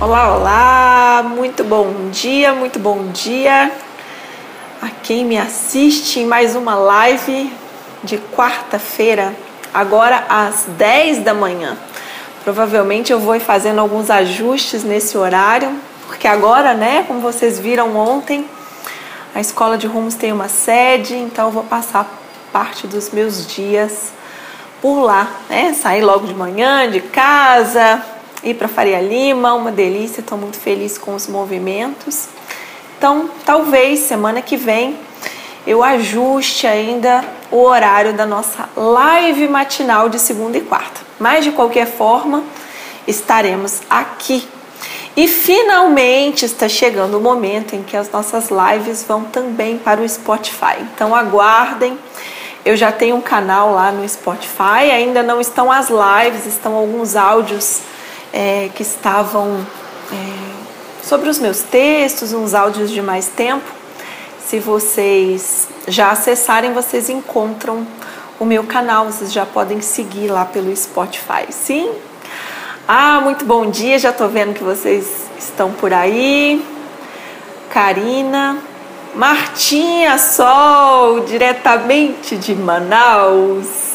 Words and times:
Olá, 0.00 0.34
olá, 0.34 1.22
muito 1.22 1.62
bom 1.62 2.08
dia, 2.10 2.54
muito 2.54 2.78
bom 2.78 3.08
dia 3.12 3.70
a 4.80 4.88
quem 4.88 5.26
me 5.26 5.36
assiste 5.36 6.20
em 6.20 6.24
mais 6.24 6.56
uma 6.56 6.74
live 6.74 7.52
de 8.02 8.16
quarta-feira, 8.34 9.34
agora 9.74 10.24
às 10.26 10.64
10 10.78 11.18
da 11.18 11.34
manhã. 11.34 11.76
Provavelmente 12.42 13.12
eu 13.12 13.20
vou 13.20 13.38
fazendo 13.40 13.78
alguns 13.78 14.08
ajustes 14.08 14.84
nesse 14.84 15.18
horário, 15.18 15.70
porque 16.06 16.26
agora, 16.26 16.72
né, 16.72 17.04
como 17.06 17.20
vocês 17.20 17.58
viram 17.58 17.94
ontem, 17.94 18.46
a 19.34 19.40
escola 19.40 19.76
de 19.76 19.86
rumos 19.86 20.14
tem 20.14 20.32
uma 20.32 20.48
sede, 20.48 21.14
então 21.14 21.48
eu 21.48 21.52
vou 21.52 21.64
passar 21.64 22.10
parte 22.50 22.86
dos 22.86 23.10
meus 23.10 23.46
dias 23.46 24.14
por 24.80 25.02
lá, 25.02 25.28
né? 25.50 25.74
Sair 25.74 26.00
logo 26.00 26.26
de 26.26 26.34
manhã 26.34 26.90
de 26.90 27.02
casa, 27.02 28.02
ir 28.42 28.54
para 28.54 28.68
Faria 28.68 29.00
Lima, 29.00 29.54
uma 29.54 29.70
delícia, 29.70 30.20
estou 30.20 30.38
muito 30.38 30.58
feliz 30.58 30.96
com 30.98 31.14
os 31.14 31.26
movimentos. 31.26 32.28
Então, 32.96 33.30
talvez 33.44 34.00
semana 34.00 34.42
que 34.42 34.56
vem 34.56 34.96
eu 35.66 35.84
ajuste 35.84 36.66
ainda 36.66 37.22
o 37.50 37.62
horário 37.62 38.14
da 38.14 38.24
nossa 38.24 38.68
live 38.74 39.46
matinal 39.46 40.08
de 40.08 40.18
segunda 40.18 40.56
e 40.56 40.62
quarta. 40.62 41.00
Mas 41.18 41.44
de 41.44 41.52
qualquer 41.52 41.86
forma, 41.86 42.42
estaremos 43.06 43.80
aqui. 43.90 44.48
E 45.16 45.28
finalmente 45.28 46.46
está 46.46 46.68
chegando 46.68 47.18
o 47.18 47.20
momento 47.20 47.76
em 47.76 47.82
que 47.82 47.96
as 47.96 48.10
nossas 48.10 48.48
lives 48.50 49.04
vão 49.06 49.24
também 49.24 49.76
para 49.76 50.00
o 50.00 50.08
Spotify. 50.08 50.76
Então 50.94 51.14
aguardem. 51.14 51.98
Eu 52.64 52.76
já 52.76 52.90
tenho 52.90 53.16
um 53.16 53.20
canal 53.20 53.72
lá 53.72 53.90
no 53.90 54.06
Spotify, 54.08 54.90
ainda 54.92 55.22
não 55.22 55.40
estão 55.40 55.70
as 55.72 55.88
lives, 55.88 56.46
estão 56.46 56.74
alguns 56.74 57.16
áudios 57.16 57.80
é, 58.32 58.70
que 58.74 58.82
estavam 58.82 59.64
é, 60.12 61.06
sobre 61.06 61.28
os 61.28 61.38
meus 61.38 61.60
textos, 61.60 62.32
uns 62.32 62.54
áudios 62.54 62.90
de 62.90 63.02
mais 63.02 63.28
tempo. 63.28 63.64
Se 64.46 64.58
vocês 64.58 65.68
já 65.86 66.10
acessarem, 66.10 66.72
vocês 66.72 67.08
encontram 67.08 67.86
o 68.38 68.44
meu 68.44 68.64
canal, 68.64 69.06
vocês 69.06 69.32
já 69.32 69.44
podem 69.46 69.80
seguir 69.80 70.28
lá 70.28 70.44
pelo 70.44 70.74
Spotify. 70.74 71.46
Sim? 71.50 71.90
Ah, 72.88 73.20
muito 73.20 73.44
bom 73.44 73.70
dia, 73.70 73.98
já 73.98 74.12
tô 74.12 74.26
vendo 74.26 74.54
que 74.54 74.64
vocês 74.64 75.06
estão 75.38 75.70
por 75.72 75.92
aí. 75.92 76.64
Karina, 77.70 78.58
Martinha 79.14 80.18
Sol, 80.18 81.20
diretamente 81.20 82.36
de 82.36 82.54
Manaus. 82.54 83.89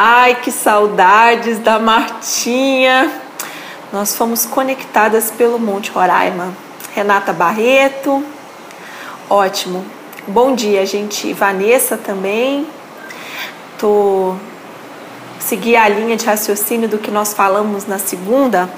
Ai, 0.00 0.36
que 0.36 0.52
saudades 0.52 1.58
da 1.58 1.80
Martinha. 1.80 3.10
Nós 3.92 4.14
fomos 4.14 4.46
conectadas 4.46 5.28
pelo 5.28 5.58
Monte 5.58 5.90
Roraima. 5.90 6.54
Renata 6.94 7.32
Barreto, 7.32 8.22
ótimo. 9.28 9.84
Bom 10.28 10.54
dia, 10.54 10.86
gente. 10.86 11.32
Vanessa 11.32 11.96
também. 11.96 12.64
Tô 13.76 14.36
seguir 15.40 15.74
a 15.74 15.88
linha 15.88 16.16
de 16.16 16.24
raciocínio 16.24 16.88
do 16.88 16.98
que 16.98 17.10
nós 17.10 17.34
falamos 17.34 17.84
na 17.84 17.98
segunda, 17.98 18.70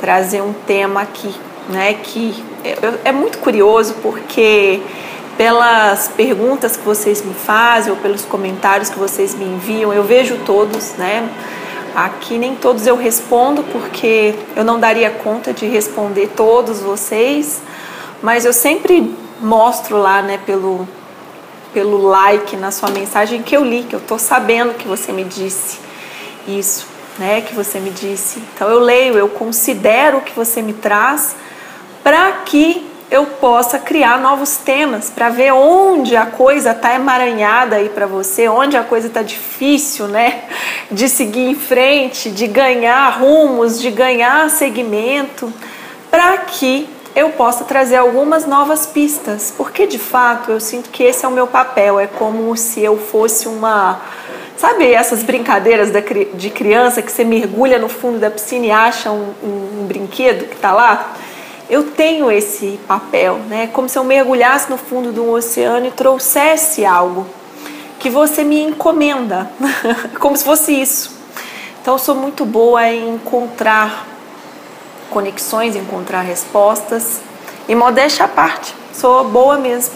trazer 0.00 0.40
um 0.40 0.54
tema 0.54 1.02
aqui, 1.02 1.34
né, 1.68 1.98
que 2.02 2.42
é, 2.64 3.10
é 3.10 3.12
muito 3.12 3.40
curioso 3.40 3.94
porque 4.02 4.80
pelas 5.36 6.08
perguntas 6.08 6.76
que 6.76 6.84
vocês 6.84 7.22
me 7.22 7.34
fazem 7.34 7.92
ou 7.92 7.98
pelos 7.98 8.24
comentários 8.24 8.88
que 8.88 8.98
vocês 8.98 9.34
me 9.34 9.44
enviam, 9.44 9.92
eu 9.92 10.02
vejo 10.02 10.38
todos, 10.46 10.92
né? 10.94 11.28
Aqui 11.94 12.38
nem 12.38 12.54
todos 12.54 12.86
eu 12.86 12.96
respondo 12.96 13.62
porque 13.64 14.34
eu 14.54 14.64
não 14.64 14.78
daria 14.78 15.10
conta 15.10 15.52
de 15.52 15.66
responder 15.66 16.32
todos 16.36 16.80
vocês, 16.80 17.62
mas 18.22 18.44
eu 18.44 18.52
sempre 18.52 19.14
mostro 19.40 19.98
lá, 19.98 20.22
né, 20.22 20.38
pelo 20.44 20.86
pelo 21.72 22.06
like 22.06 22.56
na 22.56 22.70
sua 22.70 22.88
mensagem 22.88 23.42
que 23.42 23.54
eu 23.54 23.62
li, 23.62 23.82
que 23.82 23.94
eu 23.94 24.00
tô 24.00 24.18
sabendo 24.18 24.72
que 24.74 24.88
você 24.88 25.12
me 25.12 25.24
disse 25.24 25.78
isso, 26.48 26.86
né, 27.18 27.42
que 27.42 27.54
você 27.54 27.78
me 27.78 27.90
disse. 27.90 28.42
Então 28.54 28.70
eu 28.70 28.78
leio, 28.78 29.18
eu 29.18 29.28
considero 29.28 30.18
o 30.18 30.20
que 30.22 30.32
você 30.34 30.62
me 30.62 30.72
traz 30.72 31.36
para 32.02 32.32
que 32.46 32.86
eu 33.10 33.24
possa 33.26 33.78
criar 33.78 34.18
novos 34.18 34.56
temas 34.56 35.10
para 35.10 35.28
ver 35.28 35.52
onde 35.52 36.16
a 36.16 36.26
coisa 36.26 36.72
está 36.72 36.94
emaranhada 36.94 37.76
aí 37.76 37.88
para 37.88 38.06
você, 38.06 38.48
onde 38.48 38.76
a 38.76 38.82
coisa 38.82 39.06
está 39.06 39.22
difícil, 39.22 40.08
né? 40.08 40.44
De 40.90 41.08
seguir 41.08 41.48
em 41.48 41.54
frente, 41.54 42.30
de 42.30 42.46
ganhar 42.46 43.08
rumos, 43.10 43.80
de 43.80 43.90
ganhar 43.90 44.50
segmento, 44.50 45.52
para 46.10 46.38
que 46.38 46.88
eu 47.14 47.30
possa 47.30 47.64
trazer 47.64 47.96
algumas 47.96 48.44
novas 48.44 48.86
pistas, 48.86 49.54
porque 49.56 49.86
de 49.86 49.98
fato 49.98 50.50
eu 50.50 50.60
sinto 50.60 50.90
que 50.90 51.02
esse 51.02 51.24
é 51.24 51.28
o 51.28 51.32
meu 51.32 51.46
papel, 51.46 51.98
é 51.98 52.06
como 52.06 52.56
se 52.56 52.82
eu 52.82 52.98
fosse 52.98 53.46
uma. 53.48 54.00
Sabe 54.56 54.92
essas 54.92 55.22
brincadeiras 55.22 55.90
de 56.34 56.50
criança 56.50 57.02
que 57.02 57.12
você 57.12 57.24
mergulha 57.24 57.78
no 57.78 57.88
fundo 57.88 58.18
da 58.18 58.30
piscina 58.30 58.66
e 58.66 58.70
acha 58.70 59.10
um, 59.10 59.32
um, 59.42 59.80
um 59.80 59.86
brinquedo 59.86 60.48
que 60.48 60.54
está 60.56 60.72
lá? 60.72 61.14
Eu 61.68 61.90
tenho 61.90 62.30
esse 62.30 62.78
papel, 62.86 63.38
né? 63.48 63.68
Como 63.72 63.88
se 63.88 63.98
eu 63.98 64.04
mergulhasse 64.04 64.70
no 64.70 64.76
fundo 64.76 65.12
de 65.12 65.18
um 65.18 65.30
oceano 65.30 65.86
e 65.86 65.90
trouxesse 65.90 66.84
algo 66.84 67.26
que 67.98 68.08
você 68.08 68.44
me 68.44 68.62
encomenda, 68.62 69.50
como 70.20 70.36
se 70.36 70.44
fosse 70.44 70.72
isso. 70.72 71.16
Então 71.82 71.94
eu 71.94 71.98
sou 71.98 72.14
muito 72.14 72.44
boa 72.44 72.88
em 72.88 73.14
encontrar 73.14 74.06
conexões, 75.10 75.74
encontrar 75.74 76.20
respostas 76.20 77.20
e 77.68 77.74
modéstia 77.74 78.26
à 78.26 78.28
parte, 78.28 78.74
sou 78.92 79.24
boa 79.24 79.58
mesmo. 79.58 79.94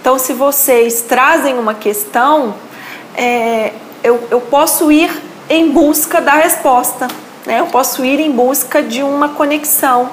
Então 0.00 0.18
se 0.18 0.32
vocês 0.32 1.02
trazem 1.02 1.58
uma 1.58 1.74
questão, 1.74 2.54
é, 3.14 3.72
eu, 4.02 4.26
eu 4.30 4.40
posso 4.40 4.90
ir 4.90 5.10
em 5.50 5.70
busca 5.70 6.20
da 6.20 6.32
resposta, 6.32 7.08
né? 7.44 7.60
Eu 7.60 7.66
posso 7.66 8.04
ir 8.04 8.18
em 8.18 8.30
busca 8.30 8.82
de 8.82 9.02
uma 9.02 9.30
conexão 9.30 10.10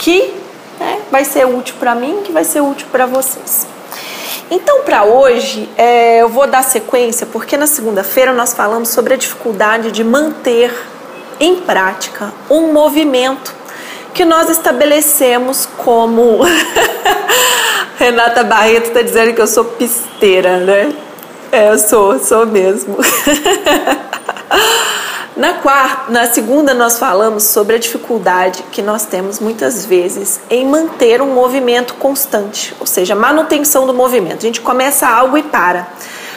que 0.00 0.32
né, 0.80 0.98
vai 1.10 1.24
ser 1.24 1.46
útil 1.46 1.76
para 1.78 1.94
mim, 1.94 2.22
que 2.24 2.32
vai 2.32 2.42
ser 2.42 2.60
útil 2.62 2.88
para 2.90 3.04
vocês. 3.06 3.66
Então, 4.50 4.82
para 4.82 5.04
hoje, 5.04 5.68
é, 5.76 6.22
eu 6.22 6.28
vou 6.28 6.46
dar 6.46 6.64
sequência, 6.64 7.26
porque 7.26 7.56
na 7.56 7.66
segunda-feira 7.66 8.32
nós 8.32 8.52
falamos 8.52 8.88
sobre 8.88 9.14
a 9.14 9.16
dificuldade 9.16 9.92
de 9.92 10.02
manter 10.02 10.74
em 11.38 11.56
prática 11.56 12.32
um 12.48 12.72
movimento 12.72 13.54
que 14.12 14.24
nós 14.24 14.48
estabelecemos 14.48 15.68
como. 15.76 16.40
Renata 17.96 18.42
Barreto 18.42 18.86
está 18.88 19.02
dizendo 19.02 19.34
que 19.34 19.42
eu 19.42 19.46
sou 19.46 19.64
pisteira, 19.64 20.56
né? 20.56 20.92
É, 21.52 21.68
eu 21.68 21.78
sou, 21.78 22.18
sou 22.18 22.46
mesmo. 22.46 22.96
Na 25.36 25.54
quarta, 25.54 26.10
na 26.10 26.26
segunda 26.26 26.74
nós 26.74 26.98
falamos 26.98 27.44
sobre 27.44 27.76
a 27.76 27.78
dificuldade 27.78 28.64
que 28.72 28.82
nós 28.82 29.06
temos 29.06 29.38
muitas 29.38 29.86
vezes 29.86 30.40
em 30.50 30.66
manter 30.66 31.22
um 31.22 31.32
movimento 31.32 31.94
constante, 31.94 32.74
ou 32.80 32.86
seja, 32.86 33.14
manutenção 33.14 33.86
do 33.86 33.94
movimento. 33.94 34.38
A 34.38 34.46
gente 34.46 34.60
começa 34.60 35.06
algo 35.06 35.38
e 35.38 35.42
para. 35.42 35.86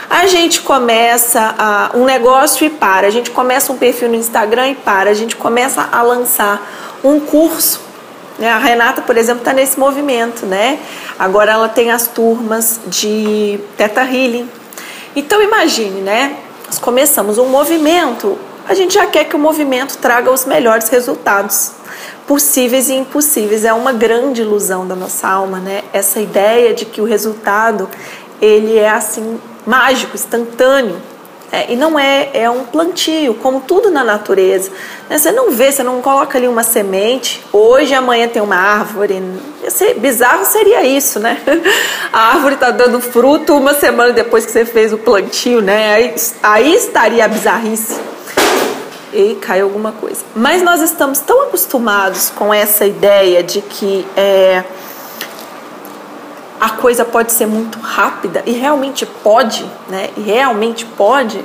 A 0.08 0.28
gente 0.28 0.62
começa 0.62 1.56
a, 1.58 1.92
um 1.96 2.06
negócio 2.06 2.68
e 2.68 2.70
para. 2.70 3.08
A 3.08 3.10
gente 3.10 3.32
começa 3.32 3.74
um 3.74 3.78
perfil 3.78 4.10
no 4.10 4.16
Instagram 4.16 4.70
e 4.70 4.76
para. 4.76 5.10
A 5.10 5.14
gente 5.16 5.36
começa 5.36 5.90
a 5.92 6.04
lançar 6.04 6.62
um 7.04 7.20
curso. 7.20 7.82
Né? 8.38 8.48
A 8.48 8.60
Renata, 8.60 9.02
por 9.02 9.18
exemplo, 9.18 9.42
está 9.42 9.54
nesse 9.54 9.80
movimento, 9.80 10.46
né? 10.46 10.80
Agora 11.18 11.52
ela 11.52 11.68
tem 11.68 11.92
as 11.92 12.08
turmas 12.08 12.80
de 12.86 13.60
Teta 13.76 14.02
Healing. 14.02 14.48
Então 15.16 15.42
imagine, 15.42 16.02
né? 16.02 16.36
Nós 16.68 16.78
começamos 16.78 17.40
um 17.40 17.48
movimento 17.48 18.38
a 18.68 18.74
gente 18.74 18.94
já 18.94 19.06
quer 19.06 19.26
que 19.26 19.36
o 19.36 19.40
movimento 19.40 19.98
traga 19.98 20.32
os 20.32 20.46
melhores 20.46 20.88
resultados 20.90 21.72
possíveis 22.26 22.90
e 22.90 22.94
impossíveis. 22.94 23.66
É 23.66 23.74
uma 23.74 23.92
grande 23.92 24.42
ilusão 24.42 24.88
da 24.88 24.96
nossa 24.96 25.28
alma, 25.28 25.60
né? 25.60 25.84
Essa 25.92 26.20
ideia 26.20 26.74
de 26.74 26.86
que 26.86 27.02
o 27.02 27.06
resultado 27.06 27.90
ele 28.42 28.78
é 28.78 28.90
assim 28.90 29.40
mágico, 29.66 30.16
instantâneo. 30.16 30.96
É, 31.52 31.72
e 31.72 31.76
não 31.76 32.00
é, 32.00 32.32
é 32.34 32.50
um 32.50 32.64
plantio, 32.64 33.36
como 33.36 33.62
tudo 33.62 33.92
na 33.92 34.04
natureza. 34.04 34.72
Né? 35.08 35.20
Você 35.20 35.32
não 35.32 35.52
vê, 35.52 35.72
você 35.72 35.84
não 35.84 36.02
coloca 36.02 36.36
ali 36.36 36.48
uma 36.48 36.64
semente, 36.64 37.46
hoje 37.54 37.94
amanhã 37.94 38.28
tem 38.28 38.42
uma 38.42 38.56
árvore. 38.56 39.22
Ser, 39.70 39.94
bizarro 40.00 40.46
seria 40.46 40.84
isso, 40.84 41.20
né? 41.20 41.38
A 42.12 42.34
árvore 42.34 42.56
está 42.56 42.72
dando 42.72 43.00
fruto 43.00 43.56
uma 43.56 43.76
semana 43.76 44.12
depois 44.12 44.48
que 44.48 44.52
você 44.52 44.66
fez 44.66 44.92
o 44.92 44.98
plantio, 44.98 45.62
né? 45.62 45.94
Aí, 45.94 46.16
aí 46.42 46.76
estaria 46.76 47.24
a 47.24 47.28
bizarrice 47.28 48.13
e 49.14 49.36
caiu 49.36 49.66
alguma 49.68 49.92
coisa. 49.92 50.24
Mas 50.36 50.62
nós 50.62 50.82
estamos 50.82 51.20
tão 51.20 51.44
acostumados 51.44 52.30
com 52.30 52.54
essa 52.54 52.86
ideia 52.86 53.44
de 53.44 53.62
que 53.62 54.06
é, 54.18 54.64
a 56.60 56.70
coisa 56.72 57.06
pode 57.06 57.32
ser 57.32 57.46
muito 57.46 57.78
rápida 57.80 58.42
e 58.46 58.52
realmente 58.52 59.06
pode, 59.06 59.70
né? 59.90 60.10
E 60.18 60.22
realmente 60.22 60.86
pode, 60.86 61.44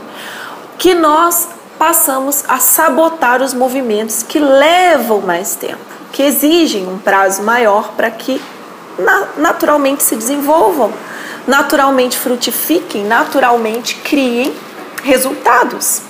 que 0.79 0.95
nós 0.95 1.49
passamos 1.79 2.45
a 2.49 2.59
sabotar 2.59 3.43
os 3.43 3.55
movimentos 3.55 4.23
que 4.23 4.39
levam 4.39 5.21
mais 5.21 5.55
tempo. 5.55 5.89
que 6.11 6.23
exigem 6.23 6.89
um 6.89 6.99
prazo 6.99 7.43
maior 7.43 7.93
para 7.93 8.11
que 8.11 8.41
naturalmente 9.37 10.03
se 10.03 10.17
desenvolvam, 10.17 10.93
naturalmente 11.47 12.19
frutifiquem, 12.19 13.05
naturalmente 13.05 13.97
criem 13.97 14.53
resultados. 15.05 16.03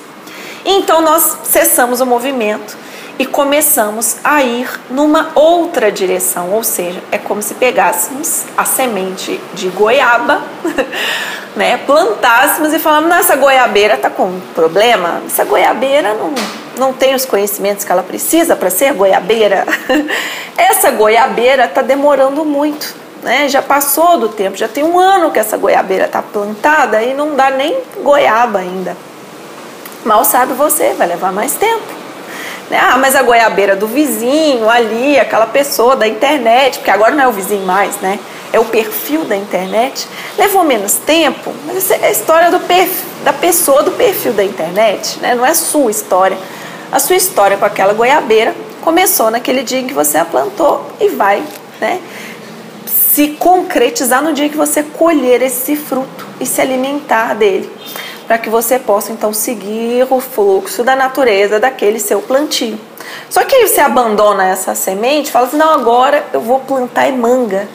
Então 0.71 1.01
nós 1.01 1.39
cessamos 1.45 2.03
o 2.03 2.05
movimento 2.05 2.77
e 3.19 3.25
começamos 3.25 4.19
a 4.23 4.43
ir 4.43 4.69
numa 4.91 5.31
outra 5.35 5.91
direção, 5.91 6.53
ou 6.53 6.63
seja, 6.63 7.03
é 7.11 7.17
como 7.17 7.41
se 7.41 7.55
pegássemos 7.55 8.45
a 8.55 8.67
semente 8.67 9.41
de 9.55 9.71
goiaba, 9.71 10.43
né, 11.57 11.79
plantássemos 11.79 12.75
e 12.75 12.79
falamos, 12.79 13.11
essa 13.17 13.35
goiabeira 13.35 13.95
está 13.95 14.11
com 14.11 14.25
um 14.25 14.41
problema, 14.55 15.23
essa 15.27 15.43
goiabeira 15.43 16.13
não, 16.13 16.35
não 16.77 16.93
tem 16.93 17.15
os 17.15 17.25
conhecimentos 17.25 17.83
que 17.83 17.91
ela 17.91 18.03
precisa 18.03 18.55
para 18.55 18.69
ser 18.69 18.93
goiabeira, 18.93 19.67
essa 20.55 20.91
goiabeira 20.91 21.65
está 21.65 21.81
demorando 21.81 22.45
muito, 22.45 22.95
né, 23.23 23.49
já 23.49 23.63
passou 23.63 24.19
do 24.19 24.29
tempo, 24.29 24.55
já 24.55 24.69
tem 24.69 24.85
um 24.85 24.99
ano 24.99 25.31
que 25.31 25.39
essa 25.39 25.57
goiabeira 25.57 26.05
está 26.05 26.21
plantada 26.21 27.03
e 27.03 27.15
não 27.15 27.35
dá 27.35 27.51
nem 27.51 27.79
goiaba 28.03 28.59
ainda. 28.59 29.09
Mal 30.05 30.25
sabe 30.25 30.53
você, 30.55 30.95
vai 30.95 31.09
levar 31.09 31.33
mais 31.33 31.55
tempo. 31.55 31.99
Né? 32.71 32.79
Ah, 32.81 32.99
mas 32.99 33.17
a 33.17 33.23
goiabeira 33.23 33.75
do 33.75 33.87
vizinho 33.87 34.69
ali, 34.69 35.19
aquela 35.19 35.47
pessoa 35.47 35.97
da 35.97 36.07
internet, 36.07 36.79
porque 36.79 36.91
agora 36.91 37.15
não 37.15 37.25
é 37.25 37.29
o 37.29 37.33
vizinho 37.33 37.65
mais, 37.65 37.97
né? 37.97 38.19
É 38.53 38.61
o 38.61 38.65
perfil 38.65 39.25
da 39.25 39.37
internet. 39.37 40.07
Levou 40.37 40.65
menos 40.65 40.95
tempo, 40.95 41.53
mas 41.67 41.77
essa 41.77 41.95
é 41.95 42.09
a 42.09 42.11
história 42.11 42.51
do 42.51 42.59
da 43.25 43.33
pessoa 43.33 43.83
do 43.83 43.93
perfil 43.93 44.33
da 44.33 44.45
internet, 44.45 45.19
né? 45.21 45.35
Não 45.35 45.45
é 45.45 45.51
a 45.51 45.55
sua 45.55 45.91
história. 45.91 46.37
A 46.93 46.99
sua 46.99 47.17
história 47.17 47.57
com 47.57 47.65
aquela 47.65 47.93
goiabeira 47.93 48.55
começou 48.83 49.31
naquele 49.31 49.63
dia 49.63 49.81
em 49.81 49.87
que 49.87 49.95
você 49.95 50.19
a 50.19 50.25
plantou 50.25 50.87
e 51.01 51.09
vai, 51.09 51.43
né? 51.81 52.01
Se 52.87 53.29
concretizar 53.39 54.23
no 54.23 54.33
dia 54.33 54.49
que 54.49 54.57
você 54.57 54.83
colher 54.83 55.43
esse 55.43 55.75
fruto 55.75 56.27
e 56.39 56.47
se 56.47 56.61
alimentar 56.61 57.35
dele 57.35 57.71
para 58.29 58.37
que 58.37 58.51
você 58.51 58.79
possa 58.79 59.11
então 59.11 59.33
seguir 59.33 60.07
o 60.11 60.21
fluxo 60.21 60.85
da 60.85 60.95
natureza 60.95 61.59
daquele 61.59 61.99
seu 61.99 62.21
plantio. 62.21 62.79
Só 63.31 63.43
que 63.43 63.57
aí 63.57 63.67
você 63.67 63.81
abandona 63.81 64.47
essa 64.47 64.75
semente 64.75 65.33
fala 65.33 65.47
assim: 65.47 65.57
não, 65.57 65.73
agora 65.73 66.23
eu 66.35 66.41
vou 66.43 66.61
plantar 66.61 67.11
manga, 67.11 67.67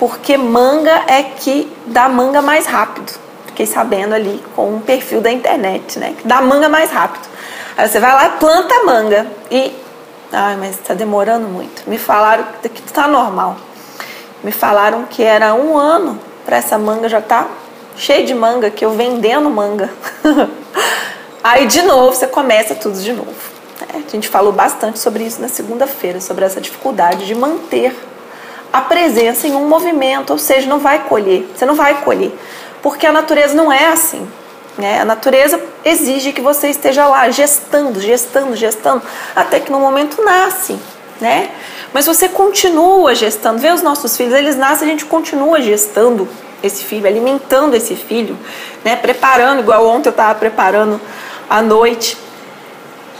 porque 0.00 0.36
manga 0.36 1.04
é 1.06 1.22
que 1.22 1.72
dá 1.86 2.08
manga 2.08 2.42
mais 2.42 2.66
rápido. 2.66 3.12
Fiquei 3.46 3.66
sabendo 3.66 4.14
ali 4.14 4.42
com 4.56 4.74
um 4.74 4.80
perfil 4.80 5.20
da 5.20 5.30
internet, 5.30 5.98
né? 5.98 6.14
Que 6.18 6.26
dá 6.26 6.40
manga 6.40 6.68
mais 6.68 6.90
rápido. 6.90 7.28
Aí 7.76 7.88
você 7.88 8.00
vai 8.00 8.12
lá, 8.12 8.30
planta 8.30 8.74
manga 8.84 9.26
e. 9.48 9.72
Ai, 10.32 10.56
mas 10.56 10.70
está 10.70 10.94
demorando 10.94 11.46
muito. 11.46 11.88
Me 11.88 11.98
falaram 11.98 12.44
que 12.62 12.82
está 12.84 13.06
normal. 13.06 13.56
Me 14.42 14.50
falaram 14.50 15.04
que 15.04 15.22
era 15.22 15.54
um 15.54 15.76
ano 15.78 16.18
para 16.44 16.56
essa 16.56 16.76
manga 16.78 17.08
já 17.08 17.18
estar 17.18 17.44
tá 17.44 17.50
cheio 17.96 18.26
de 18.26 18.34
manga, 18.34 18.70
que 18.70 18.84
eu 18.84 18.92
vendendo 18.92 19.48
manga. 19.50 19.90
Aí 21.42 21.66
de 21.66 21.82
novo 21.82 22.14
você 22.14 22.26
começa 22.26 22.74
tudo 22.74 22.98
de 22.98 23.12
novo. 23.12 23.34
É, 23.92 23.98
a 23.98 24.10
gente 24.10 24.28
falou 24.28 24.52
bastante 24.52 24.98
sobre 24.98 25.24
isso 25.24 25.40
na 25.40 25.48
segunda-feira, 25.48 26.20
sobre 26.20 26.44
essa 26.44 26.60
dificuldade 26.60 27.26
de 27.26 27.34
manter 27.34 27.94
a 28.72 28.80
presença 28.80 29.46
em 29.46 29.54
um 29.54 29.68
movimento, 29.68 30.30
ou 30.30 30.38
seja, 30.38 30.66
não 30.66 30.78
vai 30.78 31.00
colher, 31.04 31.46
você 31.54 31.66
não 31.66 31.74
vai 31.74 32.02
colher, 32.02 32.32
porque 32.80 33.06
a 33.06 33.12
natureza 33.12 33.54
não 33.54 33.70
é 33.70 33.88
assim. 33.88 34.26
Né? 34.78 35.00
A 35.00 35.04
natureza 35.04 35.60
exige 35.84 36.32
que 36.32 36.40
você 36.40 36.68
esteja 36.68 37.06
lá 37.06 37.28
gestando, 37.30 38.00
gestando, 38.00 38.56
gestando, 38.56 39.02
até 39.36 39.60
que 39.60 39.70
no 39.70 39.78
momento 39.78 40.22
nasce. 40.22 40.78
Né? 41.20 41.50
Mas 41.92 42.06
você 42.06 42.28
continua 42.28 43.14
gestando. 43.14 43.58
Vê 43.58 43.70
os 43.70 43.82
nossos 43.82 44.16
filhos, 44.16 44.32
eles 44.32 44.56
nascem, 44.56 44.88
a 44.88 44.90
gente 44.90 45.04
continua 45.04 45.60
gestando 45.60 46.26
esse 46.62 46.84
filho, 46.84 47.06
alimentando 47.06 47.74
esse 47.74 47.94
filho, 47.96 48.38
né? 48.84 48.96
Preparando, 48.96 49.60
igual 49.60 49.86
ontem 49.86 50.08
eu 50.08 50.12
estava 50.12 50.34
preparando 50.38 51.00
à 51.48 51.60
noite, 51.60 52.16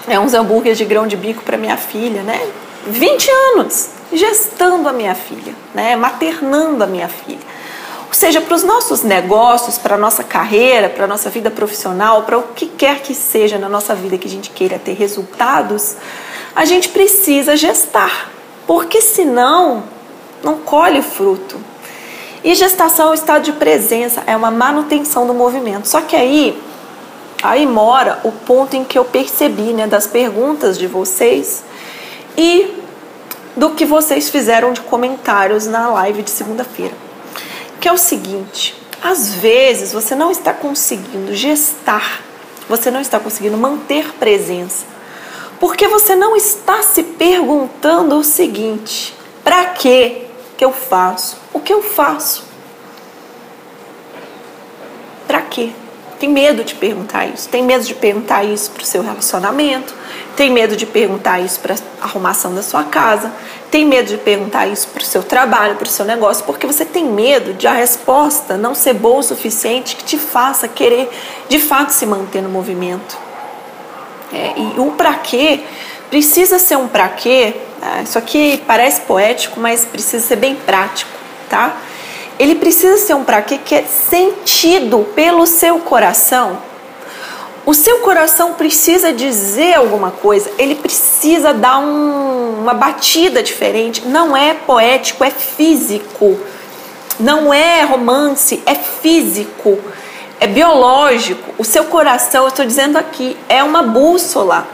é, 0.08 0.18
uns 0.18 0.34
hambúrgueres 0.34 0.78
de 0.78 0.84
grão 0.84 1.06
de 1.06 1.16
bico 1.16 1.42
para 1.42 1.56
minha 1.56 1.76
filha, 1.76 2.22
né? 2.22 2.40
20 2.86 3.30
anos 3.54 3.90
gestando 4.12 4.88
a 4.88 4.92
minha 4.92 5.14
filha, 5.14 5.54
né? 5.74 5.96
Maternando 5.96 6.84
a 6.84 6.86
minha 6.86 7.08
filha. 7.08 7.52
Ou 8.08 8.14
seja, 8.14 8.42
para 8.42 8.54
os 8.54 8.62
nossos 8.62 9.02
negócios, 9.02 9.78
para 9.78 9.94
a 9.94 9.98
nossa 9.98 10.22
carreira, 10.22 10.90
para 10.90 11.04
a 11.04 11.08
nossa 11.08 11.30
vida 11.30 11.50
profissional, 11.50 12.24
para 12.24 12.36
o 12.36 12.42
que 12.42 12.66
quer 12.66 13.00
que 13.00 13.14
seja 13.14 13.58
na 13.58 13.70
nossa 13.70 13.94
vida 13.94 14.18
que 14.18 14.28
a 14.28 14.30
gente 14.30 14.50
queira 14.50 14.78
ter 14.78 14.92
resultados, 14.92 15.96
a 16.54 16.66
gente 16.66 16.90
precisa 16.90 17.56
gestar, 17.56 18.30
porque 18.66 19.00
senão 19.00 19.84
não 20.44 20.58
colhe 20.58 21.00
fruto, 21.00 21.58
e 22.44 22.54
gestação 22.54 23.08
é 23.08 23.10
o 23.10 23.14
estado 23.14 23.44
de 23.44 23.52
presença, 23.52 24.22
é 24.26 24.36
uma 24.36 24.50
manutenção 24.50 25.26
do 25.26 25.34
movimento. 25.34 25.86
Só 25.86 26.00
que 26.00 26.16
aí, 26.16 26.60
aí 27.42 27.66
mora 27.66 28.20
o 28.24 28.32
ponto 28.32 28.74
em 28.74 28.84
que 28.84 28.98
eu 28.98 29.04
percebi, 29.04 29.72
né, 29.72 29.86
das 29.86 30.06
perguntas 30.06 30.76
de 30.76 30.86
vocês 30.86 31.62
e 32.36 32.82
do 33.56 33.70
que 33.70 33.84
vocês 33.84 34.28
fizeram 34.28 34.72
de 34.72 34.80
comentários 34.80 35.66
na 35.66 35.88
live 35.90 36.22
de 36.22 36.30
segunda-feira. 36.30 36.94
Que 37.80 37.88
é 37.88 37.92
o 37.92 37.98
seguinte, 37.98 38.74
às 39.02 39.34
vezes 39.34 39.92
você 39.92 40.14
não 40.14 40.30
está 40.30 40.52
conseguindo 40.52 41.34
gestar, 41.34 42.22
você 42.68 42.90
não 42.90 43.00
está 43.00 43.20
conseguindo 43.20 43.56
manter 43.56 44.14
presença, 44.14 44.84
porque 45.60 45.86
você 45.86 46.16
não 46.16 46.36
está 46.36 46.82
se 46.82 47.02
perguntando 47.02 48.16
o 48.16 48.24
seguinte: 48.24 49.14
para 49.44 49.66
que 49.66 50.26
que 50.62 50.66
eu 50.66 50.72
faço? 50.72 51.36
O 51.52 51.58
que 51.58 51.72
eu 51.72 51.82
faço? 51.82 52.44
Para 55.26 55.40
quê? 55.40 55.70
Tem 56.20 56.28
medo 56.28 56.62
de 56.62 56.76
perguntar 56.76 57.26
isso. 57.26 57.48
Tem 57.48 57.64
medo 57.64 57.82
de 57.82 57.92
perguntar 57.96 58.44
isso 58.44 58.70
para 58.70 58.84
o 58.84 58.86
seu 58.86 59.02
relacionamento. 59.02 59.92
Tem 60.36 60.50
medo 60.50 60.76
de 60.76 60.86
perguntar 60.86 61.40
isso 61.40 61.58
para 61.58 61.74
a 61.74 62.04
arrumação 62.04 62.54
da 62.54 62.62
sua 62.62 62.84
casa. 62.84 63.32
Tem 63.72 63.84
medo 63.84 64.06
de 64.06 64.18
perguntar 64.18 64.68
isso 64.68 64.86
para 64.86 65.02
o 65.02 65.04
seu 65.04 65.24
trabalho, 65.24 65.74
para 65.74 65.86
o 65.86 65.90
seu 65.90 66.04
negócio, 66.04 66.44
porque 66.44 66.64
você 66.64 66.84
tem 66.84 67.06
medo 67.06 67.54
de 67.54 67.66
a 67.66 67.72
resposta 67.72 68.56
não 68.56 68.72
ser 68.72 68.92
boa 68.92 69.18
o 69.18 69.22
suficiente 69.24 69.96
que 69.96 70.04
te 70.04 70.16
faça 70.16 70.68
querer 70.68 71.10
de 71.48 71.58
fato 71.58 71.90
se 71.90 72.06
manter 72.06 72.40
no 72.40 72.48
movimento. 72.48 73.18
É, 74.32 74.54
e 74.56 74.78
o 74.78 74.92
para 74.92 75.14
quê 75.14 75.64
precisa 76.08 76.60
ser 76.60 76.76
um 76.76 76.86
para 76.86 77.08
quê. 77.08 77.56
Isso 78.04 78.18
aqui 78.18 78.62
parece 78.66 79.00
poético, 79.02 79.58
mas 79.58 79.84
precisa 79.84 80.24
ser 80.24 80.36
bem 80.36 80.54
prático 80.54 81.22
tá? 81.52 81.76
Ele 82.38 82.54
precisa 82.54 82.96
ser 82.96 83.12
um 83.12 83.24
para 83.24 83.42
quê 83.42 83.58
que 83.62 83.74
é 83.74 83.82
sentido 83.82 85.06
pelo 85.14 85.46
seu 85.46 85.80
coração. 85.80 86.56
O 87.66 87.74
seu 87.74 87.98
coração 87.98 88.54
precisa 88.54 89.12
dizer 89.12 89.74
alguma 89.74 90.10
coisa, 90.10 90.50
ele 90.58 90.74
precisa 90.74 91.52
dar 91.52 91.78
um, 91.78 92.60
uma 92.62 92.72
batida 92.72 93.42
diferente. 93.42 94.08
Não 94.08 94.34
é 94.34 94.54
poético, 94.54 95.22
é 95.22 95.30
físico. 95.30 96.40
Não 97.20 97.52
é 97.52 97.82
romance, 97.82 98.62
é 98.64 98.74
físico, 98.74 99.78
é 100.40 100.46
biológico. 100.46 101.54
O 101.58 101.64
seu 101.64 101.84
coração, 101.84 102.44
eu 102.44 102.48
estou 102.48 102.64
dizendo 102.64 102.96
aqui, 102.96 103.36
é 103.48 103.62
uma 103.62 103.82
bússola. 103.82 104.66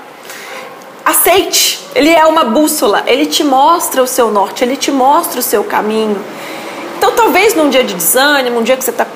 Aceite, 1.08 1.80
ele 1.94 2.10
é 2.10 2.26
uma 2.26 2.44
bússola, 2.44 3.02
ele 3.06 3.24
te 3.24 3.42
mostra 3.42 4.02
o 4.02 4.06
seu 4.06 4.30
norte, 4.30 4.62
ele 4.62 4.76
te 4.76 4.92
mostra 4.92 5.40
o 5.40 5.42
seu 5.42 5.64
caminho. 5.64 6.22
Então, 6.98 7.12
talvez 7.12 7.54
num 7.54 7.70
dia 7.70 7.82
de 7.82 7.94
desânimo, 7.94 8.60
um 8.60 8.62
dia 8.62 8.76
que 8.76 8.84
você 8.84 8.90
está 8.90 9.06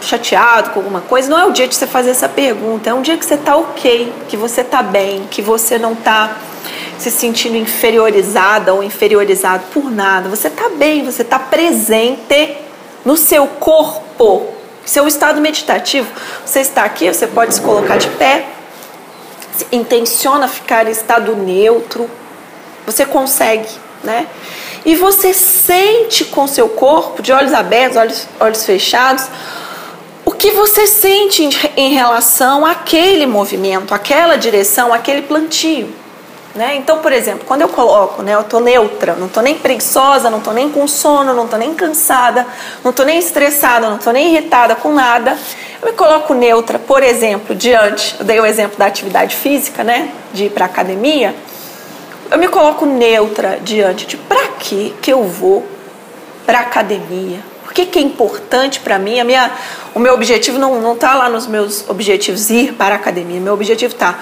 chateado 0.00 0.70
com 0.70 0.80
alguma 0.80 1.02
coisa, 1.02 1.28
não 1.28 1.38
é 1.38 1.44
o 1.44 1.50
dia 1.50 1.68
de 1.68 1.74
você 1.74 1.86
fazer 1.86 2.08
essa 2.08 2.26
pergunta, 2.26 2.88
é 2.88 2.94
um 2.94 3.02
dia 3.02 3.18
que 3.18 3.26
você 3.26 3.34
está 3.34 3.54
ok, 3.54 4.10
que 4.30 4.34
você 4.34 4.62
está 4.62 4.82
bem, 4.82 5.28
que 5.30 5.42
você 5.42 5.78
não 5.78 5.92
está 5.92 6.38
se 6.96 7.10
sentindo 7.10 7.58
inferiorizada 7.58 8.72
ou 8.72 8.82
inferiorizado 8.82 9.64
por 9.74 9.90
nada. 9.90 10.30
Você 10.30 10.48
está 10.48 10.70
bem, 10.70 11.04
você 11.04 11.20
está 11.20 11.38
presente 11.38 12.56
no 13.04 13.14
seu 13.14 13.46
corpo. 13.46 14.46
Seu 14.86 15.06
estado 15.06 15.38
meditativo, 15.38 16.10
você 16.46 16.60
está 16.60 16.84
aqui, 16.84 17.12
você 17.12 17.26
pode 17.26 17.54
se 17.54 17.60
colocar 17.60 17.98
de 17.98 18.08
pé, 18.08 18.46
intenciona 19.70 20.48
ficar 20.48 20.86
em 20.86 20.90
estado 20.90 21.36
neutro, 21.36 22.10
você 22.86 23.04
consegue, 23.06 23.68
né? 24.02 24.26
e 24.84 24.96
você 24.96 25.32
sente 25.32 26.24
com 26.24 26.46
seu 26.46 26.68
corpo, 26.68 27.22
de 27.22 27.32
olhos 27.32 27.52
abertos, 27.52 27.96
olhos, 27.96 28.28
olhos 28.40 28.64
fechados, 28.64 29.26
o 30.24 30.32
que 30.32 30.50
você 30.50 30.86
sente 30.86 31.48
em, 31.76 31.94
relação 31.94 32.64
àquele 32.66 33.26
movimento, 33.26 33.94
àquela 33.94 34.36
direção, 34.36 34.92
àquele 34.92 35.22
plantio. 35.22 35.88
Né? 36.54 36.76
Então, 36.76 36.98
por 36.98 37.12
exemplo, 37.12 37.44
quando 37.46 37.62
eu 37.62 37.68
coloco, 37.68 38.22
né, 38.22 38.34
eu 38.34 38.42
estou 38.42 38.60
neutra, 38.60 39.14
não 39.14 39.26
estou 39.26 39.42
nem 39.42 39.54
preguiçosa, 39.54 40.28
não 40.28 40.38
estou 40.38 40.52
nem 40.52 40.68
com 40.68 40.86
sono, 40.86 41.32
não 41.32 41.44
estou 41.44 41.58
nem 41.58 41.72
cansada, 41.74 42.46
não 42.84 42.90
estou 42.90 43.06
nem 43.06 43.18
estressada, 43.18 43.88
não 43.88 43.96
estou 43.96 44.12
nem 44.12 44.32
irritada 44.32 44.74
com 44.74 44.92
nada, 44.92 45.38
eu 45.82 45.90
me 45.90 45.92
coloco 45.94 46.32
neutra, 46.32 46.78
por 46.78 47.02
exemplo, 47.02 47.56
diante, 47.56 48.14
eu 48.18 48.24
dei 48.24 48.38
o 48.38 48.46
exemplo 48.46 48.78
da 48.78 48.86
atividade 48.86 49.34
física, 49.34 49.82
né, 49.82 50.10
de 50.32 50.44
ir 50.44 50.50
para 50.50 50.64
academia, 50.64 51.34
eu 52.30 52.38
me 52.38 52.46
coloco 52.48 52.86
neutra 52.86 53.58
diante 53.62 54.06
de 54.06 54.16
para 54.16 54.46
que 54.58 54.94
que 55.02 55.12
eu 55.12 55.24
vou 55.24 55.66
para 56.46 56.60
academia? 56.60 57.40
Por 57.64 57.74
que, 57.74 57.86
que 57.86 57.98
é 57.98 58.02
importante 58.02 58.80
para 58.80 58.98
mim? 58.98 59.18
A 59.18 59.24
minha, 59.24 59.50
o 59.94 59.98
meu 59.98 60.14
objetivo 60.14 60.58
não 60.58 60.80
não 60.80 60.94
está 60.94 61.14
lá 61.14 61.28
nos 61.28 61.46
meus 61.46 61.88
objetivos 61.88 62.48
ir 62.50 62.74
para 62.74 62.94
a 62.94 62.98
academia. 62.98 63.40
Meu 63.40 63.54
objetivo 63.54 63.92
está 63.92 64.18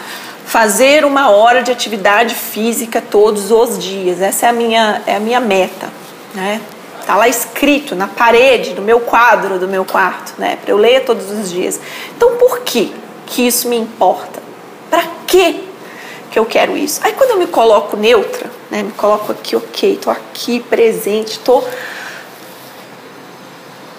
fazer 0.47 1.05
uma 1.05 1.31
hora 1.31 1.63
de 1.63 1.71
atividade 1.71 2.35
física 2.35 3.01
todos 3.01 3.51
os 3.51 3.79
dias. 3.79 4.21
Essa 4.21 4.47
é 4.47 4.49
a 4.49 4.53
minha 4.53 5.03
é 5.07 5.17
a 5.17 5.21
minha 5.21 5.41
meta, 5.41 5.89
né? 6.35 6.61
Tá 7.07 7.17
lá 7.17 7.29
escrito 7.29 7.95
na 7.95 8.07
parede 8.07 8.73
do 8.73 8.83
meu 8.83 9.01
quadro 9.01 9.59
do 9.59 9.67
meu 9.67 9.85
quarto, 9.85 10.35
né? 10.39 10.57
Para 10.57 10.71
eu 10.71 10.77
ler 10.77 11.05
todos 11.05 11.31
os 11.31 11.51
dias. 11.51 11.81
Então, 12.17 12.37
por 12.37 12.61
que 12.61 12.95
que 13.27 13.47
isso 13.47 13.69
me 13.69 13.77
importa? 13.77 14.43
Para 14.89 15.05
que 15.27 15.69
que 16.31 16.39
eu 16.39 16.47
quero 16.47 16.77
isso? 16.77 17.01
Aí 17.03 17.13
quando 17.13 17.31
eu 17.31 17.39
me 17.39 17.47
coloco 17.47 17.97
neutra, 17.97 18.51
né? 18.71 18.83
Me 18.83 18.93
coloco 18.93 19.33
aqui, 19.33 19.57
ok, 19.57 19.99
tô 20.01 20.11
aqui 20.11 20.61
presente, 20.61 21.39
tô 21.41 21.63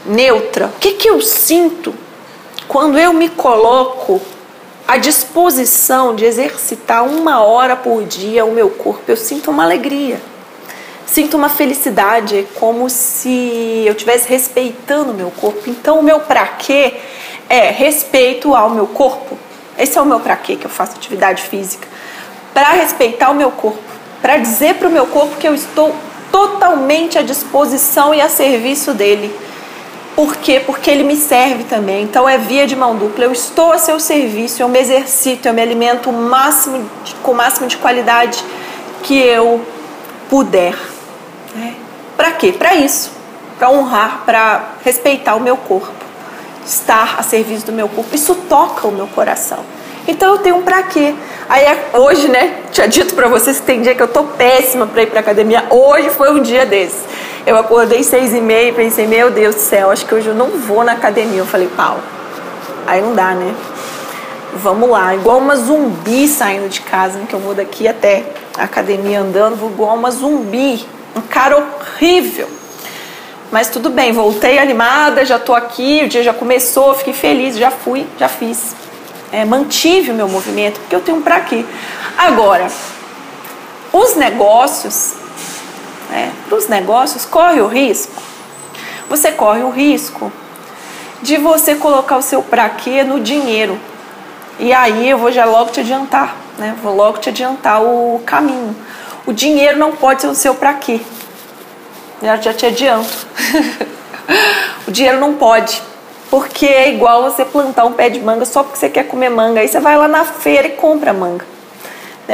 neutra. 0.06 0.68
O 0.68 0.80
que 0.80 0.94
que 0.94 1.10
eu 1.10 1.22
sinto 1.22 1.94
quando 2.68 2.98
eu 2.98 3.12
me 3.14 3.30
coloco 3.30 4.22
à 4.88 4.98
disposição 4.98 6.16
de 6.16 6.26
exercitar 6.26 7.06
uma 7.06 7.42
hora 7.42 7.76
por 7.76 8.04
dia 8.04 8.46
o 8.46 8.52
meu 8.52 8.70
corpo? 8.70 9.04
Eu 9.08 9.18
sinto 9.18 9.52
uma 9.52 9.64
alegria 9.64 10.22
sinto 11.06 11.38
uma 11.38 11.50
felicidade, 11.50 12.40
é 12.40 12.46
como 12.60 12.90
se 12.90 13.84
eu 13.86 13.94
estivesse 13.94 14.28
respeitando 14.30 15.12
o 15.12 15.16
meu 15.16 15.32
corpo. 15.32 15.62
Então, 15.68 16.00
o 16.00 16.04
meu 16.04 16.22
pra 16.22 16.48
quê 16.48 16.96
é 17.50 17.70
respeito 17.70 18.56
ao 18.56 18.70
meu 18.70 18.88
corpo. 18.88 19.38
Esse 19.78 19.98
é 19.98 20.02
o 20.02 20.06
meu 20.06 20.20
pra 20.20 20.36
quê 20.36 20.56
que 20.56 20.66
eu 20.66 20.70
faço 20.70 20.94
atividade 20.94 21.44
física. 21.44 21.88
Para 22.54 22.72
respeitar 22.72 23.30
o 23.30 23.36
meu 23.36 23.52
corpo, 23.52 23.80
para 24.22 24.38
dizer 24.38 24.76
para 24.76 24.88
o 24.88 24.92
meu 24.92 25.08
corpo 25.08 25.38
que 25.38 25.48
eu 25.48 25.56
estou 25.56 25.96
totalmente 26.32 27.18
à 27.18 27.22
disposição 27.22 28.14
e 28.14 28.22
a 28.22 28.30
serviço 28.30 28.94
dele. 28.94 29.34
Por 30.16 30.36
quê? 30.36 30.62
Porque 30.66 30.90
ele 30.90 31.04
me 31.04 31.16
serve 31.16 31.64
também. 31.64 32.04
Então 32.04 32.28
é 32.28 32.38
via 32.38 32.68
de 32.68 32.76
mão 32.76 32.96
dupla. 32.96 33.26
Eu 33.26 33.32
estou 33.32 33.72
a 33.72 33.78
seu 33.78 34.00
serviço, 34.00 34.62
eu 34.62 34.70
me 34.70 34.80
exercito, 34.80 35.48
eu 35.48 35.54
me 35.54 35.62
alimento 35.62 36.10
o 36.10 36.14
máximo, 36.14 36.90
com 37.24 37.32
o 37.32 37.36
máximo 37.36 37.68
de 37.68 37.78
qualidade 37.78 38.44
que 39.04 39.18
eu 39.18 39.62
puder. 40.32 40.74
Né? 41.54 41.76
Para 42.16 42.32
quê? 42.32 42.54
Para 42.54 42.74
isso, 42.74 43.12
para 43.60 43.70
honrar, 43.70 44.22
para 44.26 44.70
respeitar 44.86 45.36
o 45.36 45.42
meu 45.42 45.58
corpo, 45.58 45.92
estar 46.66 47.18
a 47.20 47.24
serviço 47.24 47.66
do 47.66 47.74
meu 47.74 47.90
corpo. 47.90 48.16
Isso 48.16 48.34
toca 48.48 48.88
o 48.88 48.92
meu 48.94 49.08
coração. 49.08 49.60
Então 50.08 50.32
eu 50.34 50.38
tenho 50.40 50.56
um 50.56 50.64
para 50.64 50.82
quê? 50.84 51.14
Aí 51.50 51.66
hoje, 51.94 52.30
né? 52.30 52.62
Tinha 52.72 52.88
dito 52.88 53.14
para 53.14 53.28
vocês 53.28 53.60
que 53.60 53.66
tem 53.66 53.82
dia 53.82 53.94
que 53.94 54.02
eu 54.02 54.08
tô 54.08 54.24
péssima 54.24 54.88
para 54.88 55.04
ir 55.04 55.08
para 55.08 55.20
academia. 55.20 55.66
Hoje 55.70 56.10
foi 56.12 56.32
um 56.32 56.42
dia 56.42 56.66
desses. 56.66 57.04
Eu 57.46 57.58
acordei 57.58 58.02
seis 58.02 58.34
e 58.34 58.40
meia 58.40 58.70
e 58.70 58.72
pensei, 58.72 59.06
meu 59.06 59.30
Deus 59.30 59.56
do 59.56 59.62
céu, 59.62 59.92
acho 59.92 60.06
que 60.06 60.16
hoje 60.16 60.28
eu 60.28 60.36
não 60.36 60.52
vou 60.52 60.84
na 60.84 60.94
academia. 60.94 61.40
Eu 61.40 61.46
falei, 61.46 61.68
pau, 61.76 62.00
aí 62.88 63.02
não 63.02 63.14
dá, 63.14 63.34
né? 63.34 63.54
Vamos 64.56 64.90
lá, 64.90 65.14
igual 65.14 65.38
uma 65.38 65.56
zumbi 65.56 66.28
saindo 66.28 66.70
de 66.70 66.82
casa, 66.82 67.20
né? 67.20 67.26
que 67.28 67.34
eu 67.34 67.40
vou 67.40 67.54
daqui 67.54 67.88
até 67.88 68.26
academia 68.58 69.22
andando, 69.22 69.56
vou 69.56 69.70
igual 69.70 69.96
uma 69.96 70.12
zumbi 70.12 70.86
um 71.16 71.22
cara 71.22 71.58
horrível. 71.58 72.50
Mas 73.52 73.70
tudo 73.70 73.90
bem, 73.90 74.14
voltei 74.14 74.60
animada, 74.60 75.26
já 75.26 75.36
estou 75.36 75.54
aqui, 75.54 76.04
o 76.06 76.08
dia 76.10 76.24
já 76.24 76.34
começou, 76.34 76.94
fiquei 76.96 77.14
feliz, 77.14 77.58
já 77.58 77.70
fui, 77.70 78.08
já 78.18 78.30
fiz. 78.30 78.76
É, 79.32 79.44
mantive 79.44 80.12
o 80.12 80.14
meu 80.14 80.28
movimento, 80.28 80.80
porque 80.80 80.96
eu 80.96 81.02
tenho 81.02 81.18
um 81.18 81.22
para 81.22 81.42
quê. 81.42 81.66
Agora, 82.18 82.68
os 83.92 84.16
negócios, 84.16 85.16
para 86.48 86.58
os 86.58 86.68
negócios, 86.68 87.26
corre 87.26 87.60
o 87.62 87.68
risco. 87.68 88.22
Você 89.10 89.32
corre 89.32 89.64
o 89.64 89.70
risco 89.70 90.32
de 91.22 91.38
você 91.38 91.76
colocar 91.76 92.18
o 92.18 92.22
seu 92.22 92.42
para 92.42 92.70
quê 92.70 93.04
no 93.04 93.20
dinheiro. 93.20 93.78
E 94.60 94.72
aí 94.72 95.10
eu 95.10 95.18
vou 95.18 95.32
já 95.32 95.44
logo 95.44 95.72
te 95.72 95.82
adiantar, 95.82 96.36
né? 96.58 96.76
Vou 96.82 96.96
logo 96.96 97.18
te 97.18 97.30
adiantar 97.30 97.82
o 97.82 98.22
caminho. 98.26 98.76
O 99.26 99.34
dinheiro 99.34 99.78
não 99.78 99.92
pode 99.92 100.22
ser 100.22 100.28
o 100.28 100.36
seu 100.36 100.56
para 100.56 100.74
quê? 100.74 101.02
Já, 102.22 102.38
já 102.38 102.54
te 102.54 102.66
adianto. 102.66 103.28
o 104.88 104.92
dinheiro 104.92 105.20
não 105.20 105.34
pode. 105.34 105.82
Porque 106.30 106.66
é 106.66 106.94
igual 106.94 107.24
você 107.24 107.44
plantar 107.44 107.86
um 107.86 107.94
pé 107.94 108.10
de 108.10 108.20
manga 108.20 108.46
só 108.46 108.64
porque 108.64 108.78
você 108.78 108.90
quer 108.90 109.04
comer 109.04 109.30
manga. 109.30 109.60
Aí 109.60 109.68
você 109.68 109.80
vai 109.80 109.98
lá 109.98 110.08
na 110.08 110.24
feira 110.24 110.68
e 110.68 110.72
compra 110.72 111.14
manga. 111.14 111.46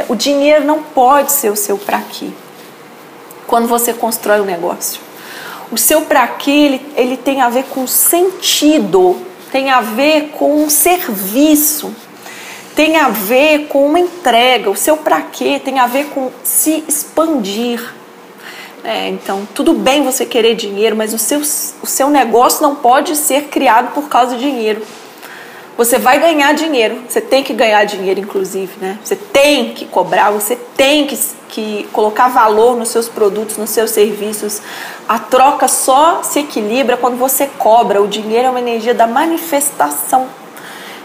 O 0.08 0.14
dinheiro 0.14 0.64
não 0.64 0.82
pode 0.82 1.32
ser 1.32 1.50
o 1.50 1.56
seu 1.56 1.76
para 1.76 2.00
quê. 2.00 2.28
Quando 3.46 3.66
você 3.66 3.92
constrói 3.92 4.40
um 4.40 4.44
negócio. 4.44 5.00
O 5.72 5.76
seu 5.76 6.02
para 6.02 6.26
quê, 6.28 6.50
ele, 6.50 6.92
ele 6.96 7.16
tem 7.16 7.40
a 7.40 7.48
ver 7.48 7.64
com 7.64 7.86
sentido, 7.86 9.20
tem 9.50 9.70
a 9.70 9.80
ver 9.80 10.30
com 10.38 10.62
um 10.62 10.70
serviço 10.70 11.94
tem 12.78 12.96
a 12.96 13.08
ver 13.08 13.66
com 13.66 13.84
uma 13.84 13.98
entrega, 13.98 14.70
o 14.70 14.76
seu 14.76 14.96
para 14.96 15.20
quê 15.20 15.58
tem 15.58 15.80
a 15.80 15.88
ver 15.88 16.10
com 16.10 16.30
se 16.44 16.84
expandir. 16.86 17.82
É, 18.84 19.08
então, 19.08 19.48
tudo 19.52 19.74
bem 19.74 20.04
você 20.04 20.24
querer 20.24 20.54
dinheiro, 20.54 20.94
mas 20.94 21.12
o 21.12 21.18
seu, 21.18 21.40
o 21.40 21.86
seu 21.86 22.08
negócio 22.08 22.62
não 22.62 22.76
pode 22.76 23.16
ser 23.16 23.48
criado 23.48 23.92
por 23.94 24.08
causa 24.08 24.36
de 24.36 24.42
dinheiro. 24.42 24.80
Você 25.76 25.98
vai 25.98 26.20
ganhar 26.20 26.54
dinheiro, 26.54 27.00
você 27.08 27.20
tem 27.20 27.42
que 27.42 27.52
ganhar 27.52 27.82
dinheiro, 27.82 28.20
inclusive, 28.20 28.70
né? 28.80 28.96
Você 29.02 29.16
tem 29.16 29.74
que 29.74 29.84
cobrar, 29.84 30.30
você 30.30 30.54
tem 30.76 31.04
que, 31.04 31.18
que 31.48 31.88
colocar 31.92 32.28
valor 32.28 32.76
nos 32.76 32.90
seus 32.90 33.08
produtos, 33.08 33.56
nos 33.56 33.70
seus 33.70 33.90
serviços. 33.90 34.62
A 35.08 35.18
troca 35.18 35.66
só 35.66 36.22
se 36.22 36.38
equilibra 36.38 36.96
quando 36.96 37.16
você 37.16 37.48
cobra. 37.58 38.00
O 38.00 38.06
dinheiro 38.06 38.46
é 38.46 38.50
uma 38.50 38.60
energia 38.60 38.94
da 38.94 39.08
manifestação 39.08 40.28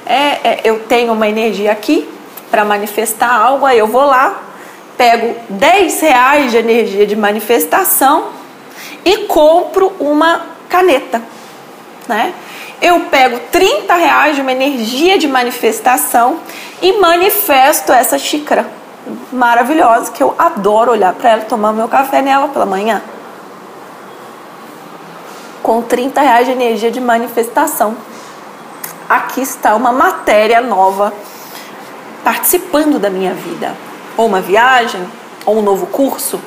é, 0.05 0.15
é, 0.43 0.62
eu 0.63 0.79
tenho 0.79 1.13
uma 1.13 1.27
energia 1.27 1.72
aqui 1.72 2.07
para 2.51 2.63
manifestar 2.63 3.33
algo, 3.33 3.65
aí 3.65 3.79
eu 3.79 3.88
vou 3.88 4.05
lá, 4.05 4.41
pego 4.98 5.36
10 5.50 6.01
reais 6.01 6.51
de 6.51 6.57
energia 6.57 7.07
de 7.07 7.15
manifestação 7.15 8.27
e 9.03 9.25
compro 9.25 9.93
uma 10.00 10.41
caneta, 10.69 11.22
né? 12.07 12.33
Eu 12.81 13.00
pego 13.01 13.39
30 13.51 13.95
reais 13.95 14.36
de 14.36 14.41
uma 14.41 14.51
energia 14.51 15.17
de 15.17 15.27
manifestação 15.27 16.39
e 16.81 17.00
manifesto 17.00 17.93
essa 17.93 18.19
xícara 18.19 18.67
maravilhosa 19.31 20.12
que 20.12 20.22
eu 20.22 20.36
adoro 20.38 20.91
olhar 20.91 21.13
para 21.13 21.29
ela, 21.29 21.41
tomar 21.43 21.72
meu 21.72 21.88
café 21.88 22.22
nela 22.22 22.50
pela 22.50 22.65
manhã. 22.65 23.01
Com 25.62 25.81
30 25.81 26.22
reais 26.22 26.45
de 26.45 26.51
energia 26.51 26.91
de 26.91 27.00
manifestação 27.00 27.95
aqui 29.10 29.41
está 29.41 29.75
uma 29.75 29.91
matéria 29.91 30.62
nova 30.62 31.13
participando 32.24 33.00
da 33.00 33.10
minha 33.10 33.33
vida. 33.33 33.75
Ou 34.15 34.27
uma 34.27 34.41
viagem, 34.41 35.05
ou 35.45 35.57
um 35.57 35.62
novo 35.62 35.88
curso, 35.88 36.39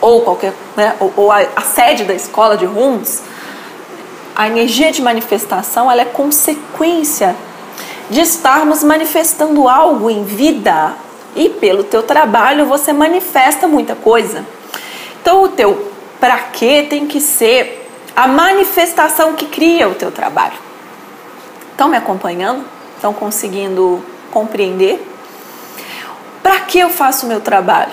ou 0.00 0.22
qualquer, 0.22 0.52
né, 0.76 0.94
ou, 1.00 1.12
ou 1.16 1.32
a, 1.32 1.40
a, 1.56 1.62
sede 1.62 2.04
da 2.04 2.14
escola 2.14 2.56
de 2.56 2.64
rumos. 2.64 3.22
A 4.34 4.46
energia 4.46 4.92
de 4.92 5.00
manifestação 5.00 5.90
ela 5.90 6.02
é 6.02 6.04
consequência 6.04 7.34
de 8.10 8.20
estarmos 8.20 8.84
manifestando 8.84 9.68
algo 9.68 10.10
em 10.10 10.24
vida. 10.24 10.94
E 11.34 11.48
pelo 11.48 11.84
teu 11.84 12.02
trabalho 12.02 12.66
você 12.66 12.92
manifesta 12.92 13.66
muita 13.66 13.94
coisa. 13.94 14.44
Então 15.20 15.42
o 15.42 15.48
teu 15.48 15.92
para 16.20 16.38
quê 16.38 16.86
tem 16.88 17.06
que 17.06 17.20
ser 17.20 17.86
a 18.14 18.26
manifestação 18.26 19.34
que 19.34 19.46
cria 19.46 19.88
o 19.88 19.94
teu 19.94 20.10
trabalho. 20.10 20.65
Estão 21.76 21.90
me 21.90 21.96
acompanhando? 21.98 22.64
Estão 22.94 23.12
conseguindo 23.12 24.02
compreender? 24.30 25.06
Para 26.42 26.60
que 26.60 26.78
eu 26.78 26.88
faço 26.88 27.26
o 27.26 27.28
meu 27.28 27.38
trabalho? 27.38 27.92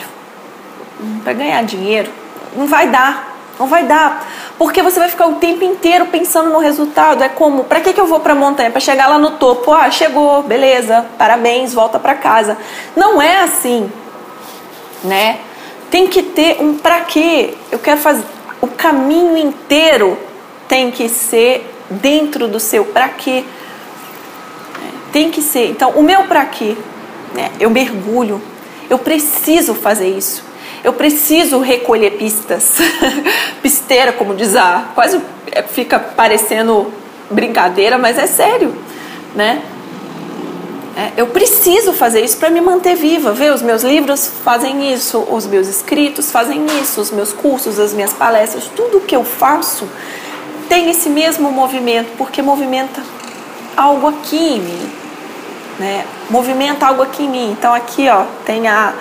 Hum, 1.02 1.20
Para 1.22 1.34
ganhar 1.34 1.62
dinheiro? 1.66 2.10
Não 2.56 2.66
vai 2.66 2.88
dar. 2.88 3.36
Não 3.60 3.68
vai 3.68 3.84
dar. 3.84 4.26
Porque 4.58 4.82
você 4.82 5.02
vai 5.02 5.10
ficar 5.10 5.28
o 5.28 5.34
tempo 5.34 5.66
inteiro 5.66 6.06
pensando 6.06 6.50
no 6.50 6.60
resultado. 6.60 7.26
É 7.26 7.28
como, 7.28 7.66
para 7.66 7.82
que, 7.82 7.92
que 7.92 8.00
eu 8.00 8.08
vou 8.08 8.22
para 8.22 8.32
a 8.32 8.36
montanha? 8.38 8.72
Para 8.72 8.80
chegar 8.80 9.08
lá 9.08 9.18
no 9.18 9.32
topo. 9.32 9.74
Ah, 9.74 9.92
chegou, 9.92 10.44
beleza, 10.44 11.06
parabéns, 11.18 11.74
volta 11.74 12.00
para 12.00 12.16
casa. 12.16 12.58
Não 12.96 13.22
é 13.22 13.42
assim, 13.42 13.92
né? 15.04 15.40
Tem 15.92 16.08
que 16.08 16.24
ter 16.24 16.62
um 16.62 16.78
para 16.78 17.02
quê. 17.02 17.54
Eu 17.70 17.80
quero 17.80 18.00
fazer. 18.00 18.24
O 18.62 18.68
caminho 18.68 19.36
inteiro 19.36 20.18
tem 20.70 20.90
que 20.90 21.10
ser 21.10 21.70
dentro 21.90 22.48
do 22.48 22.62
seu 22.62 22.86
para 22.86 23.10
quê. 23.10 23.44
Tem 25.14 25.32
que 25.32 25.42
ser. 25.42 25.70
Então, 25.70 25.92
o 25.92 26.04
meu 26.04 26.24
para 26.24 26.44
quê? 26.46 26.76
Né? 27.34 27.52
Eu 27.60 27.70
mergulho. 27.70 28.42
Eu 28.90 28.98
preciso 29.00 29.74
fazer 29.74 30.10
isso. 30.10 30.44
Eu 30.84 30.92
preciso 30.92 31.60
recolher 31.60 32.18
pistas. 32.18 32.78
Pisteira, 33.64 34.12
como 34.12 34.36
diz 34.36 34.56
a. 34.56 34.88
Quase 34.94 35.22
é, 35.52 35.62
fica 35.62 36.00
parecendo 36.00 36.92
brincadeira, 37.30 37.98
mas 37.98 38.18
é 38.18 38.28
sério, 38.28 38.76
né? 39.36 39.62
É, 40.96 41.12
eu 41.18 41.28
preciso 41.28 41.94
fazer 41.94 42.22
isso 42.22 42.38
para 42.38 42.50
me 42.50 42.62
manter 42.62 42.96
viva. 42.96 43.32
Vê, 43.34 43.50
os 43.50 43.62
meus 43.62 43.84
livros 43.84 44.30
fazem 44.44 44.94
isso, 44.94 45.20
os 45.32 45.46
meus 45.48 45.68
escritos 45.68 46.32
fazem 46.32 46.66
isso, 46.82 47.02
os 47.02 47.12
meus 47.12 47.34
cursos, 47.34 47.80
as 47.80 47.94
minhas 47.94 48.14
palestras, 48.14 48.70
tudo 48.76 49.02
que 49.02 49.16
eu 49.16 49.24
faço 49.24 49.88
tem 50.70 50.90
esse 50.90 51.10
mesmo 51.10 51.52
movimento, 51.52 52.10
porque 52.18 52.42
movimenta 52.42 53.02
algo 53.76 54.08
aqui 54.08 54.38
em 54.38 54.60
mim. 54.60 55.03
Né? 55.80 56.06
Movimenta 56.30 56.88
algo 56.88 57.02
aqui 57.02 57.24
em 57.24 57.30
mim. 57.30 57.52
Então 57.52 57.74
aqui 57.74 58.08
ó, 58.10 58.26
tem 58.46 58.68
a, 58.68 58.94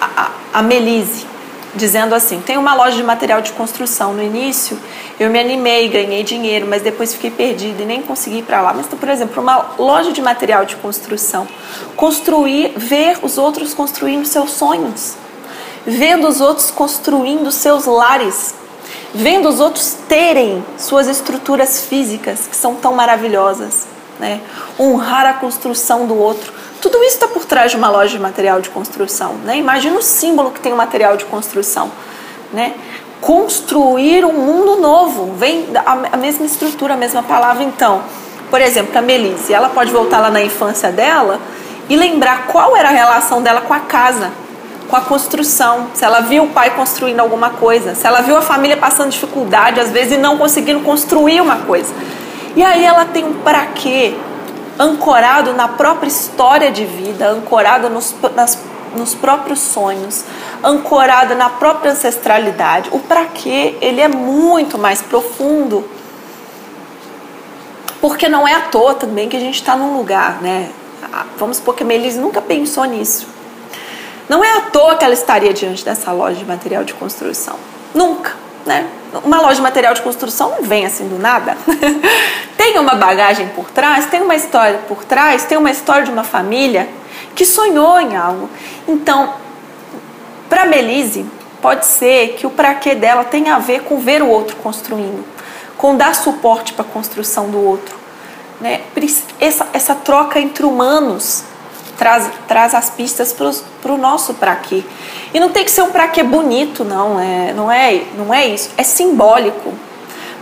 a, 0.00 0.30
a 0.52 0.62
Melise 0.62 1.34
dizendo 1.74 2.14
assim: 2.14 2.40
tem 2.40 2.56
uma 2.56 2.74
loja 2.74 2.96
de 2.96 3.02
material 3.02 3.40
de 3.40 3.52
construção. 3.52 4.12
No 4.12 4.22
início 4.22 4.78
eu 5.18 5.30
me 5.30 5.38
animei, 5.38 5.88
ganhei 5.88 6.22
dinheiro, 6.22 6.66
mas 6.68 6.82
depois 6.82 7.12
fiquei 7.12 7.30
perdida 7.30 7.82
e 7.82 7.86
nem 7.86 8.02
consegui 8.02 8.38
ir 8.38 8.42
para 8.42 8.60
lá. 8.60 8.72
Mas, 8.72 8.86
por 8.86 9.08
exemplo, 9.08 9.42
uma 9.42 9.74
loja 9.78 10.12
de 10.12 10.22
material 10.22 10.64
de 10.64 10.76
construção, 10.76 11.46
construir, 11.96 12.72
ver 12.76 13.18
os 13.22 13.38
outros 13.38 13.74
construindo 13.74 14.26
seus 14.26 14.52
sonhos, 14.52 15.14
vendo 15.86 16.26
os 16.26 16.40
outros 16.40 16.70
construindo 16.70 17.50
seus 17.52 17.86
lares, 17.86 18.54
vendo 19.14 19.48
os 19.48 19.60
outros 19.60 19.96
terem 20.08 20.64
suas 20.78 21.06
estruturas 21.06 21.84
físicas 21.86 22.46
que 22.48 22.56
são 22.56 22.74
tão 22.74 22.94
maravilhosas, 22.94 23.86
né? 24.18 24.40
honrar 24.78 25.26
a 25.26 25.34
construção 25.34 26.06
do 26.06 26.16
outro 26.16 26.52
tudo 26.84 27.02
isso 27.02 27.14
está 27.14 27.26
por 27.26 27.46
trás 27.46 27.70
de 27.70 27.78
uma 27.78 27.88
loja 27.88 28.10
de 28.10 28.18
material 28.18 28.60
de 28.60 28.68
construção. 28.68 29.36
Né? 29.42 29.56
Imagina 29.56 29.96
o 29.96 30.02
símbolo 30.02 30.50
que 30.50 30.60
tem 30.60 30.70
o 30.70 30.76
material 30.76 31.16
de 31.16 31.24
construção. 31.24 31.90
Né? 32.52 32.74
Construir 33.22 34.22
um 34.22 34.34
mundo 34.34 34.76
novo. 34.76 35.32
Vem 35.32 35.66
a 36.12 36.16
mesma 36.18 36.44
estrutura, 36.44 36.92
a 36.92 36.96
mesma 36.98 37.22
palavra. 37.22 37.62
Então, 37.62 38.02
por 38.50 38.60
exemplo, 38.60 38.98
a 38.98 39.00
Melise, 39.00 39.54
ela 39.54 39.70
pode 39.70 39.90
voltar 39.90 40.20
lá 40.20 40.30
na 40.30 40.42
infância 40.42 40.92
dela 40.92 41.40
e 41.88 41.96
lembrar 41.96 42.48
qual 42.48 42.76
era 42.76 42.90
a 42.90 42.92
relação 42.92 43.40
dela 43.40 43.62
com 43.62 43.72
a 43.72 43.80
casa, 43.80 44.30
com 44.86 44.94
a 44.94 45.00
construção. 45.00 45.86
Se 45.94 46.04
ela 46.04 46.20
viu 46.20 46.44
o 46.44 46.48
pai 46.48 46.76
construindo 46.76 47.20
alguma 47.20 47.48
coisa, 47.48 47.94
se 47.94 48.06
ela 48.06 48.20
viu 48.20 48.36
a 48.36 48.42
família 48.42 48.76
passando 48.76 49.08
dificuldade, 49.08 49.80
às 49.80 49.88
vezes, 49.88 50.12
e 50.12 50.18
não 50.18 50.36
conseguindo 50.36 50.80
construir 50.80 51.40
uma 51.40 51.60
coisa. 51.60 51.94
E 52.56 52.62
aí 52.62 52.84
ela 52.84 53.04
tem 53.06 53.24
um 53.24 53.34
para 53.34 53.66
quê 53.66 54.14
ancorado 54.78 55.52
na 55.52 55.68
própria 55.68 56.08
história 56.08 56.70
de 56.70 56.84
vida, 56.84 57.28
ancorado 57.28 57.88
nos, 57.88 58.14
nas, 58.34 58.58
nos 58.96 59.14
próprios 59.14 59.58
sonhos, 59.60 60.24
ancorado 60.62 61.34
na 61.34 61.48
própria 61.50 61.92
ancestralidade. 61.92 62.90
O 62.92 63.00
para 63.00 63.26
quê, 63.26 63.76
ele 63.80 64.00
é 64.00 64.08
muito 64.08 64.78
mais 64.78 65.02
profundo. 65.02 65.88
Porque 68.00 68.28
não 68.28 68.46
é 68.46 68.54
à 68.54 68.60
toa 68.62 68.94
também 68.94 69.28
que 69.28 69.36
a 69.36 69.40
gente 69.40 69.54
está 69.54 69.76
num 69.76 69.96
lugar, 69.96 70.40
né? 70.42 70.70
Ah, 71.12 71.26
vamos 71.38 71.56
supor 71.56 71.74
que 71.74 71.82
a 71.82 71.86
Melise 71.86 72.18
nunca 72.18 72.40
pensou 72.40 72.84
nisso. 72.84 73.26
Não 74.28 74.42
é 74.44 74.58
à 74.58 74.60
toa 74.62 74.96
que 74.96 75.04
ela 75.04 75.14
estaria 75.14 75.52
diante 75.52 75.84
dessa 75.84 76.12
loja 76.12 76.36
de 76.36 76.44
material 76.44 76.84
de 76.84 76.94
construção. 76.94 77.56
Nunca, 77.94 78.32
né? 78.66 78.88
Uma 79.24 79.40
loja 79.40 79.56
de 79.56 79.62
material 79.62 79.94
de 79.94 80.02
construção 80.02 80.50
não 80.50 80.62
vem 80.62 80.86
assim 80.86 81.08
do 81.08 81.18
nada. 81.18 81.56
tem 82.56 82.78
uma 82.78 82.94
bagagem 82.94 83.48
por 83.48 83.70
trás, 83.70 84.06
tem 84.06 84.22
uma 84.22 84.34
história 84.34 84.78
por 84.88 85.04
trás, 85.04 85.44
tem 85.44 85.56
uma 85.58 85.70
história 85.70 86.04
de 86.04 86.10
uma 86.10 86.24
família 86.24 86.88
que 87.34 87.44
sonhou 87.44 88.00
em 88.00 88.16
algo. 88.16 88.48
Então, 88.88 89.34
para 90.48 90.66
Melise, 90.66 91.26
pode 91.60 91.86
ser 91.86 92.34
que 92.34 92.46
o 92.46 92.50
para 92.50 92.74
quê 92.74 92.94
dela 92.94 93.24
tenha 93.24 93.54
a 93.54 93.58
ver 93.58 93.82
com 93.82 93.98
ver 93.98 94.22
o 94.22 94.28
outro 94.28 94.56
construindo, 94.56 95.24
com 95.76 95.96
dar 95.96 96.14
suporte 96.14 96.72
para 96.72 96.84
a 96.84 96.88
construção 96.88 97.50
do 97.50 97.58
outro. 97.58 97.96
Né? 98.60 98.82
Essa, 99.40 99.66
essa 99.72 99.94
troca 99.94 100.38
entre 100.38 100.64
humanos 100.64 101.44
traz, 101.96 102.30
traz 102.54 102.72
as 102.72 102.88
pistas 102.88 103.32
para 103.32 103.92
o 103.92 103.98
nosso 103.98 104.34
para 104.34 104.54
quê. 104.54 104.84
E 105.34 105.40
não 105.40 105.48
tem 105.48 105.64
que 105.64 105.72
ser 105.72 105.82
um 105.82 105.90
para 105.90 106.06
quê 106.06 106.22
bonito, 106.22 106.84
não 106.84 107.18
é, 107.18 107.52
não 107.52 107.68
é, 107.68 108.04
não 108.16 108.32
é 108.32 108.46
isso. 108.46 108.70
É 108.76 108.84
simbólico, 108.84 109.74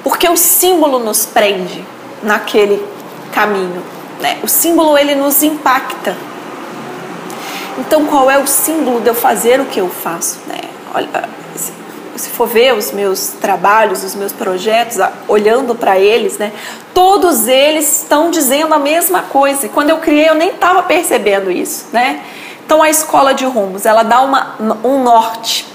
porque 0.05 0.29
o 0.29 0.37
símbolo 0.37 0.99
nos 0.99 1.25
prende 1.25 1.83
naquele 2.23 2.87
caminho. 3.33 3.83
Né? 4.21 4.39
O 4.43 4.47
símbolo 4.47 4.99
ele 4.99 5.15
nos 5.15 5.43
impacta. 5.43 6.15
Então, 7.79 8.05
qual 8.05 8.31
é 8.31 8.37
o 8.37 8.47
símbolo 8.47 9.01
de 9.01 9.09
eu 9.09 9.15
fazer 9.15 9.59
o 9.59 9.65
que 9.65 9.81
eu 9.81 9.89
faço? 9.89 10.39
Né? 10.47 10.61
Olha, 10.95 11.09
se 12.17 12.31
for 12.31 12.47
ver 12.47 12.75
os 12.75 12.93
meus 12.93 13.29
trabalhos, 13.41 14.05
os 14.05 14.15
meus 14.15 14.33
projetos, 14.33 14.99
olhando 15.27 15.75
para 15.75 15.99
eles, 15.99 16.39
né, 16.39 16.53
todos 16.93 17.49
eles 17.49 18.03
estão 18.03 18.31
dizendo 18.31 18.75
a 18.75 18.79
mesma 18.79 19.23
coisa. 19.23 19.67
E 19.67 19.69
quando 19.69 19.91
eu 19.91 19.99
criei, 19.99 20.29
eu 20.29 20.35
nem 20.35 20.51
estava 20.51 20.83
percebendo 20.83 21.51
isso, 21.51 21.87
né? 21.93 22.23
Então 22.65 22.83
a 22.83 22.89
escola 22.89 23.35
de 23.35 23.45
rumos, 23.45 23.85
ela 23.85 24.03
dá 24.03 24.21
uma, 24.21 24.57
um 24.85 25.03
norte, 25.03 25.67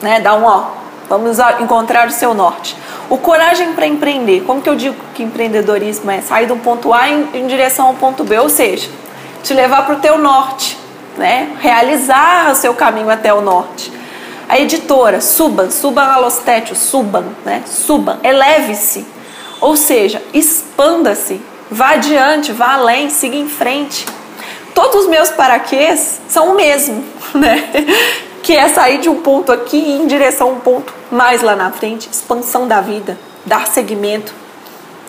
né? 0.00 0.20
Dá 0.20 0.34
um 0.34 0.44
ó, 0.44 0.70
vamos 1.08 1.38
encontrar 1.60 2.08
o 2.08 2.10
seu 2.10 2.34
norte. 2.34 2.76
O 3.08 3.18
coragem 3.18 3.72
para 3.72 3.86
empreender. 3.86 4.42
Como 4.42 4.62
que 4.62 4.68
eu 4.68 4.76
digo 4.76 4.96
que 5.14 5.22
empreendedorismo 5.22 6.10
é 6.10 6.20
sair 6.20 6.50
um 6.50 6.58
ponto 6.58 6.94
A 6.94 7.08
em, 7.08 7.28
em 7.34 7.46
direção 7.46 7.88
ao 7.88 7.94
ponto 7.94 8.24
B, 8.24 8.38
ou 8.38 8.48
seja, 8.48 8.88
te 9.42 9.52
levar 9.52 9.84
para 9.84 9.96
o 9.96 9.98
teu 9.98 10.18
norte, 10.18 10.78
né? 11.16 11.56
Realizar 11.60 12.50
o 12.52 12.54
seu 12.54 12.74
caminho 12.74 13.10
até 13.10 13.32
o 13.34 13.40
norte. 13.40 13.99
A 14.50 14.58
editora, 14.58 15.20
subam, 15.20 15.70
subam 15.70 16.04
alostétio, 16.04 16.74
subam, 16.74 17.24
né? 17.44 17.62
Subam, 17.68 18.18
eleve-se. 18.20 19.06
Ou 19.60 19.76
seja, 19.76 20.20
expanda-se, 20.34 21.40
vá 21.70 21.90
adiante, 21.90 22.50
vá 22.50 22.74
além, 22.74 23.10
siga 23.10 23.36
em 23.36 23.48
frente. 23.48 24.04
Todos 24.74 25.02
os 25.02 25.06
meus 25.08 25.30
paraquês 25.30 26.20
são 26.28 26.50
o 26.50 26.56
mesmo, 26.56 27.04
né? 27.32 27.70
Que 28.42 28.56
é 28.56 28.68
sair 28.68 28.98
de 28.98 29.08
um 29.08 29.22
ponto 29.22 29.52
aqui 29.52 29.76
e 29.76 29.90
ir 29.90 30.02
em 30.02 30.08
direção 30.08 30.48
a 30.48 30.50
um 30.50 30.58
ponto 30.58 30.92
mais 31.12 31.42
lá 31.42 31.54
na 31.54 31.70
frente, 31.70 32.08
expansão 32.10 32.66
da 32.66 32.80
vida, 32.80 33.16
dar 33.46 33.68
seguimento, 33.68 34.34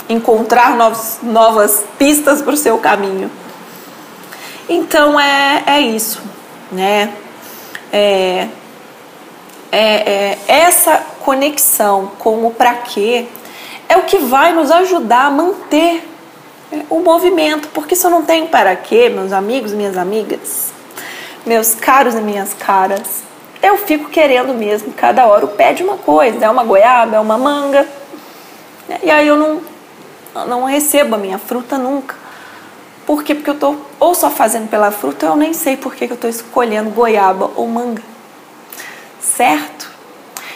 encontrar 0.08 0.76
novos, 0.78 1.18
novas 1.24 1.84
pistas 1.98 2.44
para 2.44 2.54
o 2.54 2.58
seu 2.58 2.78
caminho. 2.78 3.32
Então 4.70 5.20
é, 5.20 5.64
é 5.66 5.82
isso, 5.82 6.22
né? 6.72 7.12
É, 7.92 8.48
é, 9.72 9.78
é, 9.78 10.38
essa 10.48 10.98
conexão 11.24 12.12
com 12.20 12.46
o 12.46 12.52
para 12.52 12.74
quê 12.74 13.26
é 13.88 13.96
o 13.98 14.04
que 14.04 14.18
vai 14.18 14.52
nos 14.54 14.70
ajudar 14.70 15.28
a 15.28 15.32
manter 15.32 16.08
é, 16.72 16.82
o 16.90 17.00
movimento, 17.00 17.70
porque 17.70 17.96
se 17.96 18.06
eu 18.06 18.12
não 18.12 18.24
tenho 18.24 18.48
para 18.48 18.76
quê, 18.76 19.10
meus 19.10 19.32
amigos, 19.32 19.72
minhas 19.72 19.98
amigas, 19.98 20.74
meus 21.46 21.74
caros 21.74 22.16
e 22.16 22.22
minhas 22.22 22.54
caras, 22.54 23.24
eu 23.64 23.78
fico 23.78 24.10
querendo 24.10 24.54
mesmo 24.54 24.92
cada 24.92 25.26
hora 25.26 25.46
o 25.46 25.50
pé 25.50 25.74
de 25.74 25.84
uma 25.84 25.98
coisa, 25.98 26.44
é 26.44 26.50
uma 26.50 26.64
goiaba, 26.64 27.16
é 27.16 27.20
uma 27.20 27.38
manga, 27.38 27.88
né? 28.90 29.00
e 29.04 29.10
aí 29.10 29.28
eu 29.28 29.38
não, 29.38 29.62
não 30.48 30.64
recebo 30.66 31.16
a 31.16 31.18
minha 31.18 31.38
fruta 31.38 31.78
nunca. 31.78 32.16
Por 33.06 33.24
quê? 33.24 33.34
Porque 33.34 33.50
eu 33.50 33.56
estou 33.56 33.86
ou 34.00 34.14
só 34.14 34.30
fazendo 34.30 34.70
pela 34.70 34.92
fruta, 34.92 35.26
eu 35.26 35.36
nem 35.36 35.54
sei 35.54 35.76
por 35.78 35.96
que 35.96 36.06
eu 36.06 36.16
estou 36.16 36.30
escolhendo 36.30 36.90
goiaba 36.92 37.50
ou 37.56 37.68
manga 37.68 38.11
certo? 39.22 39.90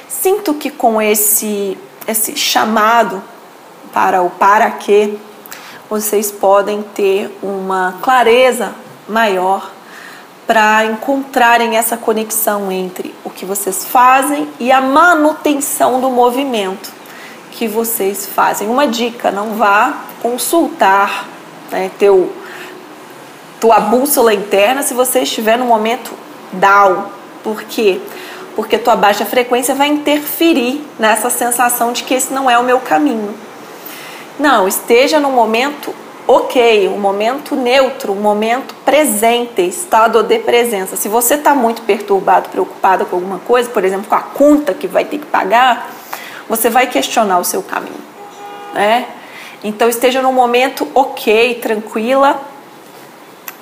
Sinto 0.07 0.53
que 0.55 0.69
com 0.69 1.01
esse, 1.01 1.77
esse 2.07 2.35
chamado 2.35 3.21
para 3.93 4.21
o 4.21 4.29
para 4.29 4.71
quê, 4.71 5.17
vocês 5.89 6.31
podem 6.31 6.81
ter 6.81 7.37
uma 7.41 7.99
clareza 8.01 8.73
maior 9.07 9.71
para 10.47 10.85
encontrarem 10.85 11.75
essa 11.77 11.97
conexão 11.97 12.71
entre 12.71 13.13
o 13.23 13.29
que 13.29 13.45
vocês 13.45 13.85
fazem 13.85 14.47
e 14.59 14.71
a 14.71 14.81
manutenção 14.81 15.99
do 15.99 16.09
movimento 16.09 16.91
que 17.51 17.67
vocês 17.67 18.25
fazem. 18.25 18.67
Uma 18.67 18.87
dica: 18.87 19.31
não 19.31 19.53
vá 19.53 19.93
consultar 20.21 21.27
né, 21.71 21.89
teu, 21.97 22.31
tua 23.59 23.79
bússola 23.79 24.33
interna 24.33 24.83
se 24.83 24.93
você 24.93 25.21
estiver 25.21 25.57
no 25.57 25.65
momento 25.65 26.13
down. 26.51 27.05
Por 27.43 27.63
quê? 27.63 28.01
Porque 28.55 28.77
tua 28.77 28.95
baixa 28.95 29.25
frequência 29.25 29.75
vai 29.75 29.87
interferir 29.87 30.85
nessa 30.97 31.29
sensação 31.29 31.91
de 31.91 32.03
que 32.03 32.13
esse 32.13 32.33
não 32.33 32.49
é 32.49 32.57
o 32.57 32.63
meu 32.63 32.79
caminho. 32.79 33.35
Não, 34.39 34.67
esteja 34.67 35.19
no 35.19 35.29
momento 35.31 35.93
ok, 36.27 36.87
um 36.87 36.97
momento 36.97 37.55
neutro, 37.55 38.11
um 38.11 38.19
momento 38.19 38.73
presente, 38.83 39.61
estado 39.61 40.23
de 40.23 40.39
presença. 40.39 40.95
Se 40.95 41.07
você 41.07 41.35
está 41.35 41.53
muito 41.53 41.83
perturbado, 41.83 42.49
preocupado 42.49 43.05
com 43.05 43.17
alguma 43.17 43.39
coisa, 43.39 43.69
por 43.69 43.83
exemplo, 43.83 44.07
com 44.07 44.15
a 44.15 44.21
conta 44.21 44.73
que 44.73 44.87
vai 44.87 45.05
ter 45.05 45.19
que 45.19 45.25
pagar, 45.25 45.91
você 46.49 46.69
vai 46.69 46.87
questionar 46.87 47.39
o 47.39 47.43
seu 47.43 47.61
caminho, 47.61 48.01
né? 48.73 49.05
Então 49.63 49.87
esteja 49.87 50.21
no 50.21 50.31
momento 50.31 50.87
ok, 50.93 51.55
tranquila, 51.55 52.39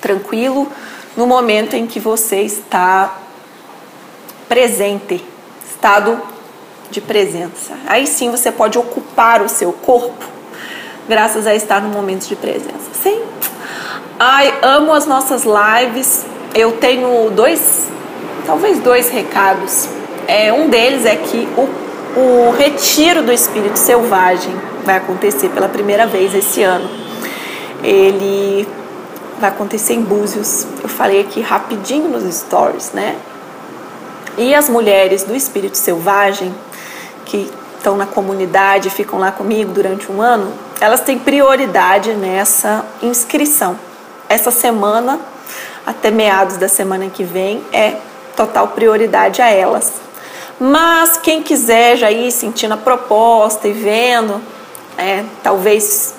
tranquilo, 0.02 0.68
no 1.16 1.28
momento 1.28 1.76
em 1.76 1.86
que 1.86 2.00
você 2.00 2.42
está 2.42 3.23
presente, 4.54 5.26
estado 5.68 6.22
de 6.92 7.02
presença. 7.02 7.74
Aí 7.88 8.06
sim 8.06 8.30
você 8.30 8.52
pode 8.52 8.78
ocupar 8.78 9.42
o 9.42 9.50
seu 9.50 9.74
corpo 9.74 10.24
graças 11.10 11.48
a 11.48 11.56
estar 11.56 11.82
no 11.82 11.90
momento 11.90 12.28
de 12.28 12.36
presença. 12.36 12.94
Sem 13.02 13.20
Ai, 14.20 14.54
amo 14.62 14.94
as 14.94 15.08
nossas 15.08 15.44
lives. 15.44 16.24
Eu 16.54 16.74
tenho 16.74 17.32
dois, 17.32 17.88
talvez 18.46 18.78
dois 18.78 19.10
recados. 19.10 19.88
É, 20.28 20.54
um 20.54 20.70
deles 20.70 21.04
é 21.08 21.16
que 21.16 21.50
o, 21.58 22.20
o 22.20 22.52
retiro 22.56 23.24
do 23.24 23.34
espírito 23.34 23.80
selvagem 23.80 24.54
vai 24.86 24.98
acontecer 24.98 25.50
pela 25.50 25.68
primeira 25.68 26.06
vez 26.06 26.32
esse 26.36 26.62
ano. 26.62 26.88
Ele 27.82 28.68
vai 29.40 29.50
acontecer 29.50 29.96
em 29.96 30.02
Búzios. 30.02 30.68
Eu 30.84 30.90
falei 30.90 31.22
aqui 31.22 31.42
rapidinho 31.42 32.08
nos 32.08 32.32
stories, 32.32 32.92
né? 32.92 33.16
E 34.38 34.56
as 34.56 34.68
mulheres 34.68 35.24
do 35.24 35.36
espírito 35.36 35.78
selvagem 35.78 36.54
que 37.26 37.52
estão 37.78 37.98
na 37.98 38.06
comunidade, 38.06 38.90
ficam 38.90 39.20
lá 39.20 39.32
comigo 39.32 39.74
durante 39.74 40.12
um 40.12 40.22
ano, 40.22 40.54
elas 40.80 41.02
têm 41.02 41.20
prioridade 41.20 42.14
nessa 42.14 42.86
inscrição. 43.02 43.78
Essa 44.30 44.52
semana, 44.52 45.20
até 45.86 46.10
meados 46.10 46.58
da 46.58 46.68
semana 46.68 47.10
que 47.10 47.24
vem, 47.24 47.62
é 47.74 47.98
total 48.36 48.70
prioridade 48.70 49.42
a 49.42 49.50
elas. 49.50 49.94
Mas 50.60 51.18
quem 51.18 51.44
quiser 51.44 51.98
já 51.98 52.10
ir 52.10 52.32
sentindo 52.32 52.74
a 52.74 52.78
proposta 52.78 53.68
e 53.68 53.74
vendo, 53.74 54.42
é, 54.98 55.24
talvez 55.44 56.14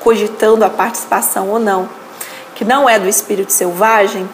cogitando 0.00 0.64
a 0.64 0.70
participação 0.70 1.50
ou 1.50 1.58
não, 1.58 1.88
que 2.54 2.64
não 2.64 2.88
é 2.88 2.98
do 2.98 3.08
espírito 3.08 3.52
selvagem, 3.52 4.28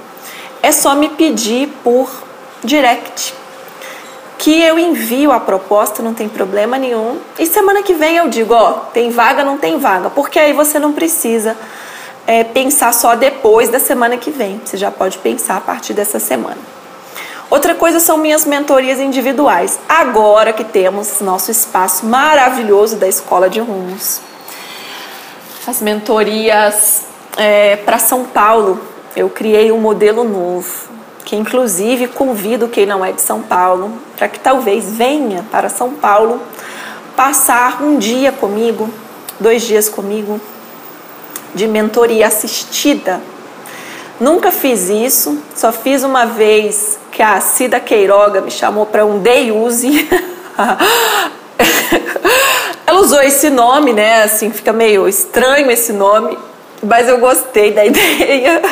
é 0.62 0.70
só 0.70 0.94
me 0.94 1.08
pedir 1.08 1.68
por 1.82 2.08
direct 2.64 3.34
que 4.42 4.60
eu 4.60 4.76
envio 4.76 5.30
a 5.30 5.38
proposta, 5.38 6.02
não 6.02 6.14
tem 6.14 6.28
problema 6.28 6.76
nenhum. 6.76 7.20
E 7.38 7.46
semana 7.46 7.80
que 7.80 7.94
vem 7.94 8.16
eu 8.16 8.28
digo, 8.28 8.52
ó, 8.52 8.72
tem 8.92 9.08
vaga, 9.08 9.44
não 9.44 9.56
tem 9.56 9.78
vaga, 9.78 10.10
porque 10.10 10.36
aí 10.36 10.52
você 10.52 10.80
não 10.80 10.92
precisa 10.92 11.56
é, 12.26 12.42
pensar 12.42 12.92
só 12.92 13.14
depois 13.14 13.68
da 13.68 13.78
semana 13.78 14.16
que 14.16 14.32
vem. 14.32 14.60
Você 14.64 14.76
já 14.76 14.90
pode 14.90 15.18
pensar 15.18 15.58
a 15.58 15.60
partir 15.60 15.94
dessa 15.94 16.18
semana. 16.18 16.58
Outra 17.48 17.76
coisa 17.76 18.00
são 18.00 18.16
minhas 18.16 18.44
mentorias 18.44 18.98
individuais. 18.98 19.78
Agora 19.88 20.52
que 20.52 20.64
temos 20.64 21.20
nosso 21.20 21.52
espaço 21.52 22.04
maravilhoso 22.04 22.96
da 22.96 23.06
Escola 23.06 23.48
de 23.48 23.60
Rumos, 23.60 24.20
as 25.68 25.80
mentorias 25.80 27.02
é, 27.36 27.76
para 27.76 27.98
São 27.98 28.24
Paulo, 28.24 28.80
eu 29.14 29.30
criei 29.30 29.70
um 29.70 29.78
modelo 29.78 30.24
novo 30.24 30.91
que 31.24 31.36
inclusive 31.36 32.08
convido 32.08 32.68
quem 32.68 32.86
não 32.86 33.04
é 33.04 33.12
de 33.12 33.20
São 33.20 33.42
Paulo 33.42 33.92
para 34.16 34.28
que 34.28 34.40
talvez 34.40 34.92
venha 34.92 35.44
para 35.50 35.68
São 35.68 35.90
Paulo 35.94 36.40
passar 37.16 37.82
um 37.82 37.98
dia 37.98 38.32
comigo, 38.32 38.90
dois 39.38 39.62
dias 39.62 39.88
comigo, 39.88 40.40
de 41.54 41.66
mentoria 41.66 42.26
assistida. 42.26 43.20
Nunca 44.18 44.50
fiz 44.50 44.88
isso, 44.88 45.38
só 45.54 45.72
fiz 45.72 46.02
uma 46.04 46.26
vez 46.26 46.98
que 47.10 47.22
a 47.22 47.40
Cida 47.40 47.80
Queiroga 47.80 48.40
me 48.40 48.50
chamou 48.50 48.86
para 48.86 49.04
um 49.04 49.18
day 49.18 49.50
use. 49.52 50.08
Ela 52.86 53.00
usou 53.00 53.20
esse 53.22 53.50
nome, 53.50 53.92
né? 53.92 54.22
Assim, 54.22 54.50
fica 54.50 54.72
meio 54.72 55.08
estranho 55.08 55.70
esse 55.70 55.92
nome, 55.92 56.38
mas 56.82 57.08
eu 57.08 57.18
gostei 57.18 57.72
da 57.72 57.84
ideia. 57.86 58.62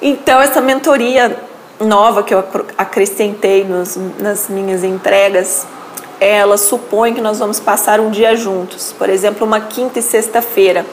Então, 0.00 0.40
essa 0.40 0.60
mentoria 0.60 1.47
nova 1.80 2.22
que 2.22 2.34
eu 2.34 2.44
acrescentei 2.76 3.64
nos, 3.64 3.96
nas 4.18 4.48
minhas 4.48 4.82
entregas, 4.82 5.66
ela 6.20 6.56
supõe 6.56 7.14
que 7.14 7.20
nós 7.20 7.38
vamos 7.38 7.60
passar 7.60 8.00
um 8.00 8.10
dia 8.10 8.34
juntos, 8.34 8.92
por 8.96 9.08
exemplo, 9.08 9.46
uma 9.46 9.60
quinta 9.60 9.98
e 9.98 10.02
sexta-feira. 10.02 10.84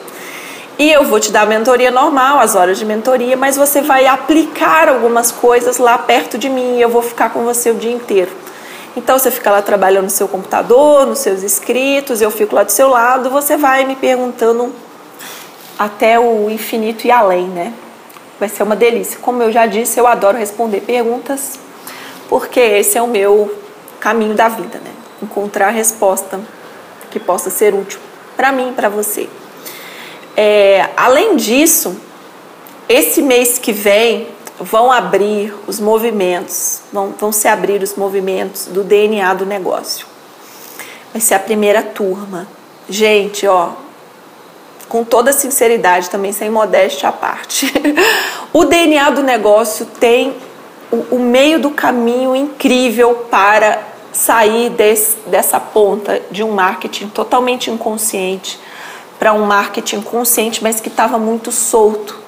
E 0.78 0.92
eu 0.92 1.04
vou 1.04 1.18
te 1.18 1.32
dar 1.32 1.42
a 1.42 1.46
mentoria 1.46 1.90
normal, 1.90 2.38
as 2.38 2.54
horas 2.54 2.78
de 2.78 2.84
mentoria, 2.84 3.36
mas 3.36 3.56
você 3.56 3.80
vai 3.80 4.06
aplicar 4.06 4.88
algumas 4.88 5.32
coisas 5.32 5.78
lá 5.78 5.96
perto 5.96 6.36
de 6.36 6.50
mim 6.50 6.76
e 6.76 6.82
eu 6.82 6.88
vou 6.88 7.02
ficar 7.02 7.30
com 7.30 7.44
você 7.44 7.70
o 7.70 7.74
dia 7.74 7.92
inteiro. 7.92 8.30
Então 8.94 9.18
você 9.18 9.30
fica 9.30 9.50
lá 9.50 9.62
trabalhando 9.62 10.04
no 10.04 10.10
seu 10.10 10.28
computador, 10.28 11.06
nos 11.06 11.18
seus 11.18 11.42
escritos, 11.42 12.20
eu 12.20 12.30
fico 12.30 12.54
lá 12.54 12.62
do 12.62 12.72
seu 12.72 12.88
lado, 12.88 13.30
você 13.30 13.56
vai 13.56 13.84
me 13.84 13.96
perguntando 13.96 14.72
até 15.78 16.18
o 16.18 16.50
infinito 16.50 17.06
e 17.06 17.10
além, 17.10 17.46
né? 17.48 17.72
Vai 18.38 18.48
ser 18.48 18.62
uma 18.62 18.76
delícia. 18.76 19.18
Como 19.20 19.42
eu 19.42 19.50
já 19.50 19.66
disse, 19.66 19.98
eu 19.98 20.06
adoro 20.06 20.36
responder 20.36 20.80
perguntas, 20.80 21.58
porque 22.28 22.60
esse 22.60 22.98
é 22.98 23.02
o 23.02 23.06
meu 23.06 23.52
caminho 23.98 24.34
da 24.34 24.48
vida, 24.48 24.78
né? 24.78 24.92
Encontrar 25.22 25.68
a 25.68 25.70
resposta 25.70 26.40
que 27.10 27.18
possa 27.18 27.48
ser 27.50 27.74
útil 27.74 27.98
para 28.36 28.52
mim 28.52 28.70
e 28.70 28.72
para 28.72 28.88
você. 28.88 29.28
É, 30.36 30.90
além 30.96 31.36
disso, 31.36 31.96
esse 32.88 33.22
mês 33.22 33.58
que 33.58 33.72
vem 33.72 34.28
vão 34.60 34.92
abrir 34.92 35.54
os 35.66 35.80
movimentos, 35.80 36.82
vão, 36.92 37.14
vão 37.18 37.32
se 37.32 37.48
abrir 37.48 37.82
os 37.82 37.94
movimentos 37.94 38.66
do 38.66 38.84
DNA 38.84 39.32
do 39.34 39.46
negócio. 39.46 40.06
Vai 41.12 41.20
ser 41.20 41.34
a 41.34 41.38
primeira 41.38 41.82
turma. 41.82 42.46
Gente, 42.88 43.46
ó, 43.46 43.72
com 44.88 45.04
toda 45.04 45.32
sinceridade, 45.32 46.10
também 46.10 46.32
sem 46.32 46.50
modéstia 46.50 47.08
à 47.08 47.12
parte. 47.12 47.72
o 48.52 48.64
DNA 48.64 49.10
do 49.10 49.22
negócio 49.22 49.86
tem 49.98 50.36
o, 50.90 51.16
o 51.16 51.18
meio 51.18 51.58
do 51.58 51.70
caminho 51.70 52.34
incrível 52.36 53.26
para 53.30 53.82
sair 54.12 54.70
desse, 54.70 55.16
dessa 55.26 55.60
ponta 55.60 56.22
de 56.30 56.42
um 56.42 56.52
marketing 56.52 57.08
totalmente 57.08 57.70
inconsciente 57.70 58.58
para 59.18 59.32
um 59.32 59.44
marketing 59.44 60.00
consciente, 60.00 60.62
mas 60.62 60.80
que 60.80 60.88
estava 60.88 61.18
muito 61.18 61.50
solto. 61.50 62.18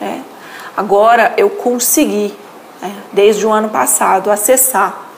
Né? 0.00 0.22
Agora 0.76 1.32
eu 1.36 1.50
consegui, 1.50 2.34
né, 2.80 2.92
desde 3.12 3.46
o 3.46 3.52
ano 3.52 3.68
passado, 3.68 4.30
acessar 4.30 5.10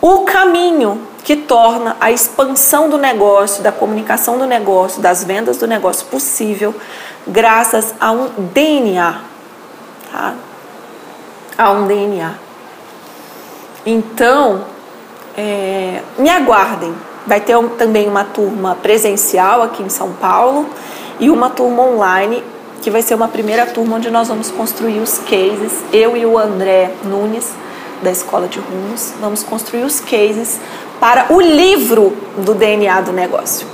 o 0.00 0.20
caminho 0.20 1.05
que 1.26 1.34
torna 1.34 1.96
a 2.00 2.12
expansão 2.12 2.88
do 2.88 2.96
negócio, 2.96 3.60
da 3.60 3.72
comunicação 3.72 4.38
do 4.38 4.46
negócio, 4.46 5.02
das 5.02 5.24
vendas 5.24 5.56
do 5.56 5.66
negócio 5.66 6.06
possível, 6.06 6.72
graças 7.26 7.92
a 8.00 8.12
um 8.12 8.28
DNA. 8.54 9.22
Tá? 10.12 10.34
A 11.58 11.72
um 11.72 11.88
DNA. 11.88 12.32
Então, 13.84 14.66
é, 15.36 16.00
me 16.16 16.30
aguardem. 16.30 16.94
Vai 17.26 17.40
ter 17.40 17.56
um, 17.56 17.70
também 17.70 18.06
uma 18.06 18.22
turma 18.22 18.76
presencial 18.76 19.64
aqui 19.64 19.82
em 19.82 19.88
São 19.88 20.12
Paulo 20.12 20.70
e 21.18 21.28
uma 21.28 21.50
turma 21.50 21.82
online, 21.82 22.44
que 22.80 22.88
vai 22.88 23.02
ser 23.02 23.16
uma 23.16 23.26
primeira 23.26 23.66
turma 23.66 23.96
onde 23.96 24.12
nós 24.12 24.28
vamos 24.28 24.52
construir 24.52 25.00
os 25.00 25.18
cases. 25.18 25.82
Eu 25.92 26.16
e 26.16 26.24
o 26.24 26.38
André 26.38 26.92
Nunes, 27.02 27.52
da 28.00 28.12
Escola 28.12 28.46
de 28.46 28.60
Rumos, 28.60 29.12
vamos 29.20 29.42
construir 29.42 29.82
os 29.82 29.98
cases 29.98 30.60
para 31.00 31.32
o 31.32 31.40
livro 31.40 32.16
do 32.38 32.54
DNA 32.54 33.00
do 33.02 33.12
negócio. 33.12 33.66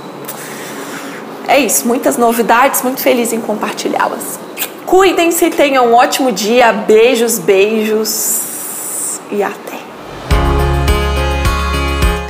É 1.47 1.59
isso, 1.59 1.87
muitas 1.87 2.17
novidades, 2.17 2.81
muito 2.81 3.01
feliz 3.01 3.33
em 3.33 3.41
compartilhá-las. 3.41 4.39
Cuidem-se, 4.85 5.49
tenham 5.49 5.87
um 5.87 5.93
ótimo 5.93 6.31
dia, 6.31 6.71
beijos, 6.71 7.39
beijos 7.39 9.19
e 9.31 9.43
até. 9.43 9.73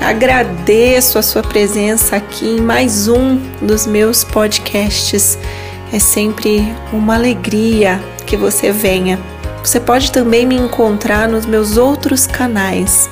Agradeço 0.01 1.17
a 1.17 1.21
sua 1.21 1.41
presença 1.41 2.17
aqui 2.17 2.45
em 2.45 2.61
mais 2.61 3.07
um 3.07 3.37
dos 3.61 3.85
meus 3.87 4.23
podcasts. 4.23 5.37
É 5.91 5.99
sempre 5.99 6.73
uma 6.91 7.15
alegria 7.15 8.03
que 8.25 8.35
você 8.35 8.71
venha. 8.71 9.19
Você 9.63 9.79
pode 9.79 10.11
também 10.11 10.45
me 10.45 10.55
encontrar 10.55 11.27
nos 11.27 11.45
meus 11.45 11.77
outros 11.77 12.27
canais 12.27 13.09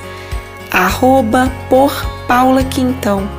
arroba 0.72 1.52
por 1.70 1.94
Paula 2.28 2.64
Quintão. 2.64 3.30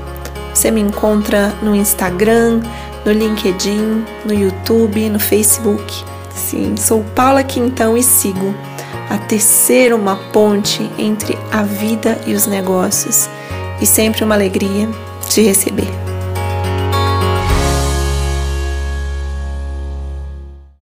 Você 0.52 0.70
me 0.70 0.82
encontra 0.82 1.48
no 1.62 1.74
Instagram, 1.74 2.60
no 3.04 3.12
LinkedIn, 3.12 4.04
no 4.24 4.34
YouTube, 4.34 5.08
no 5.08 5.18
Facebook. 5.18 6.04
Sim, 6.34 6.76
sou 6.76 7.02
Paula 7.14 7.42
Quintão 7.42 7.96
e 7.96 8.02
sigo 8.02 8.54
a 9.08 9.18
tecer 9.18 9.92
uma 9.92 10.16
ponte 10.16 10.88
entre 10.98 11.38
a 11.50 11.62
vida 11.62 12.20
e 12.26 12.34
os 12.34 12.46
negócios. 12.46 13.28
E 13.80 13.86
sempre 13.86 14.22
uma 14.22 14.34
alegria 14.34 14.88
te 15.28 15.42
receber. 15.42 16.11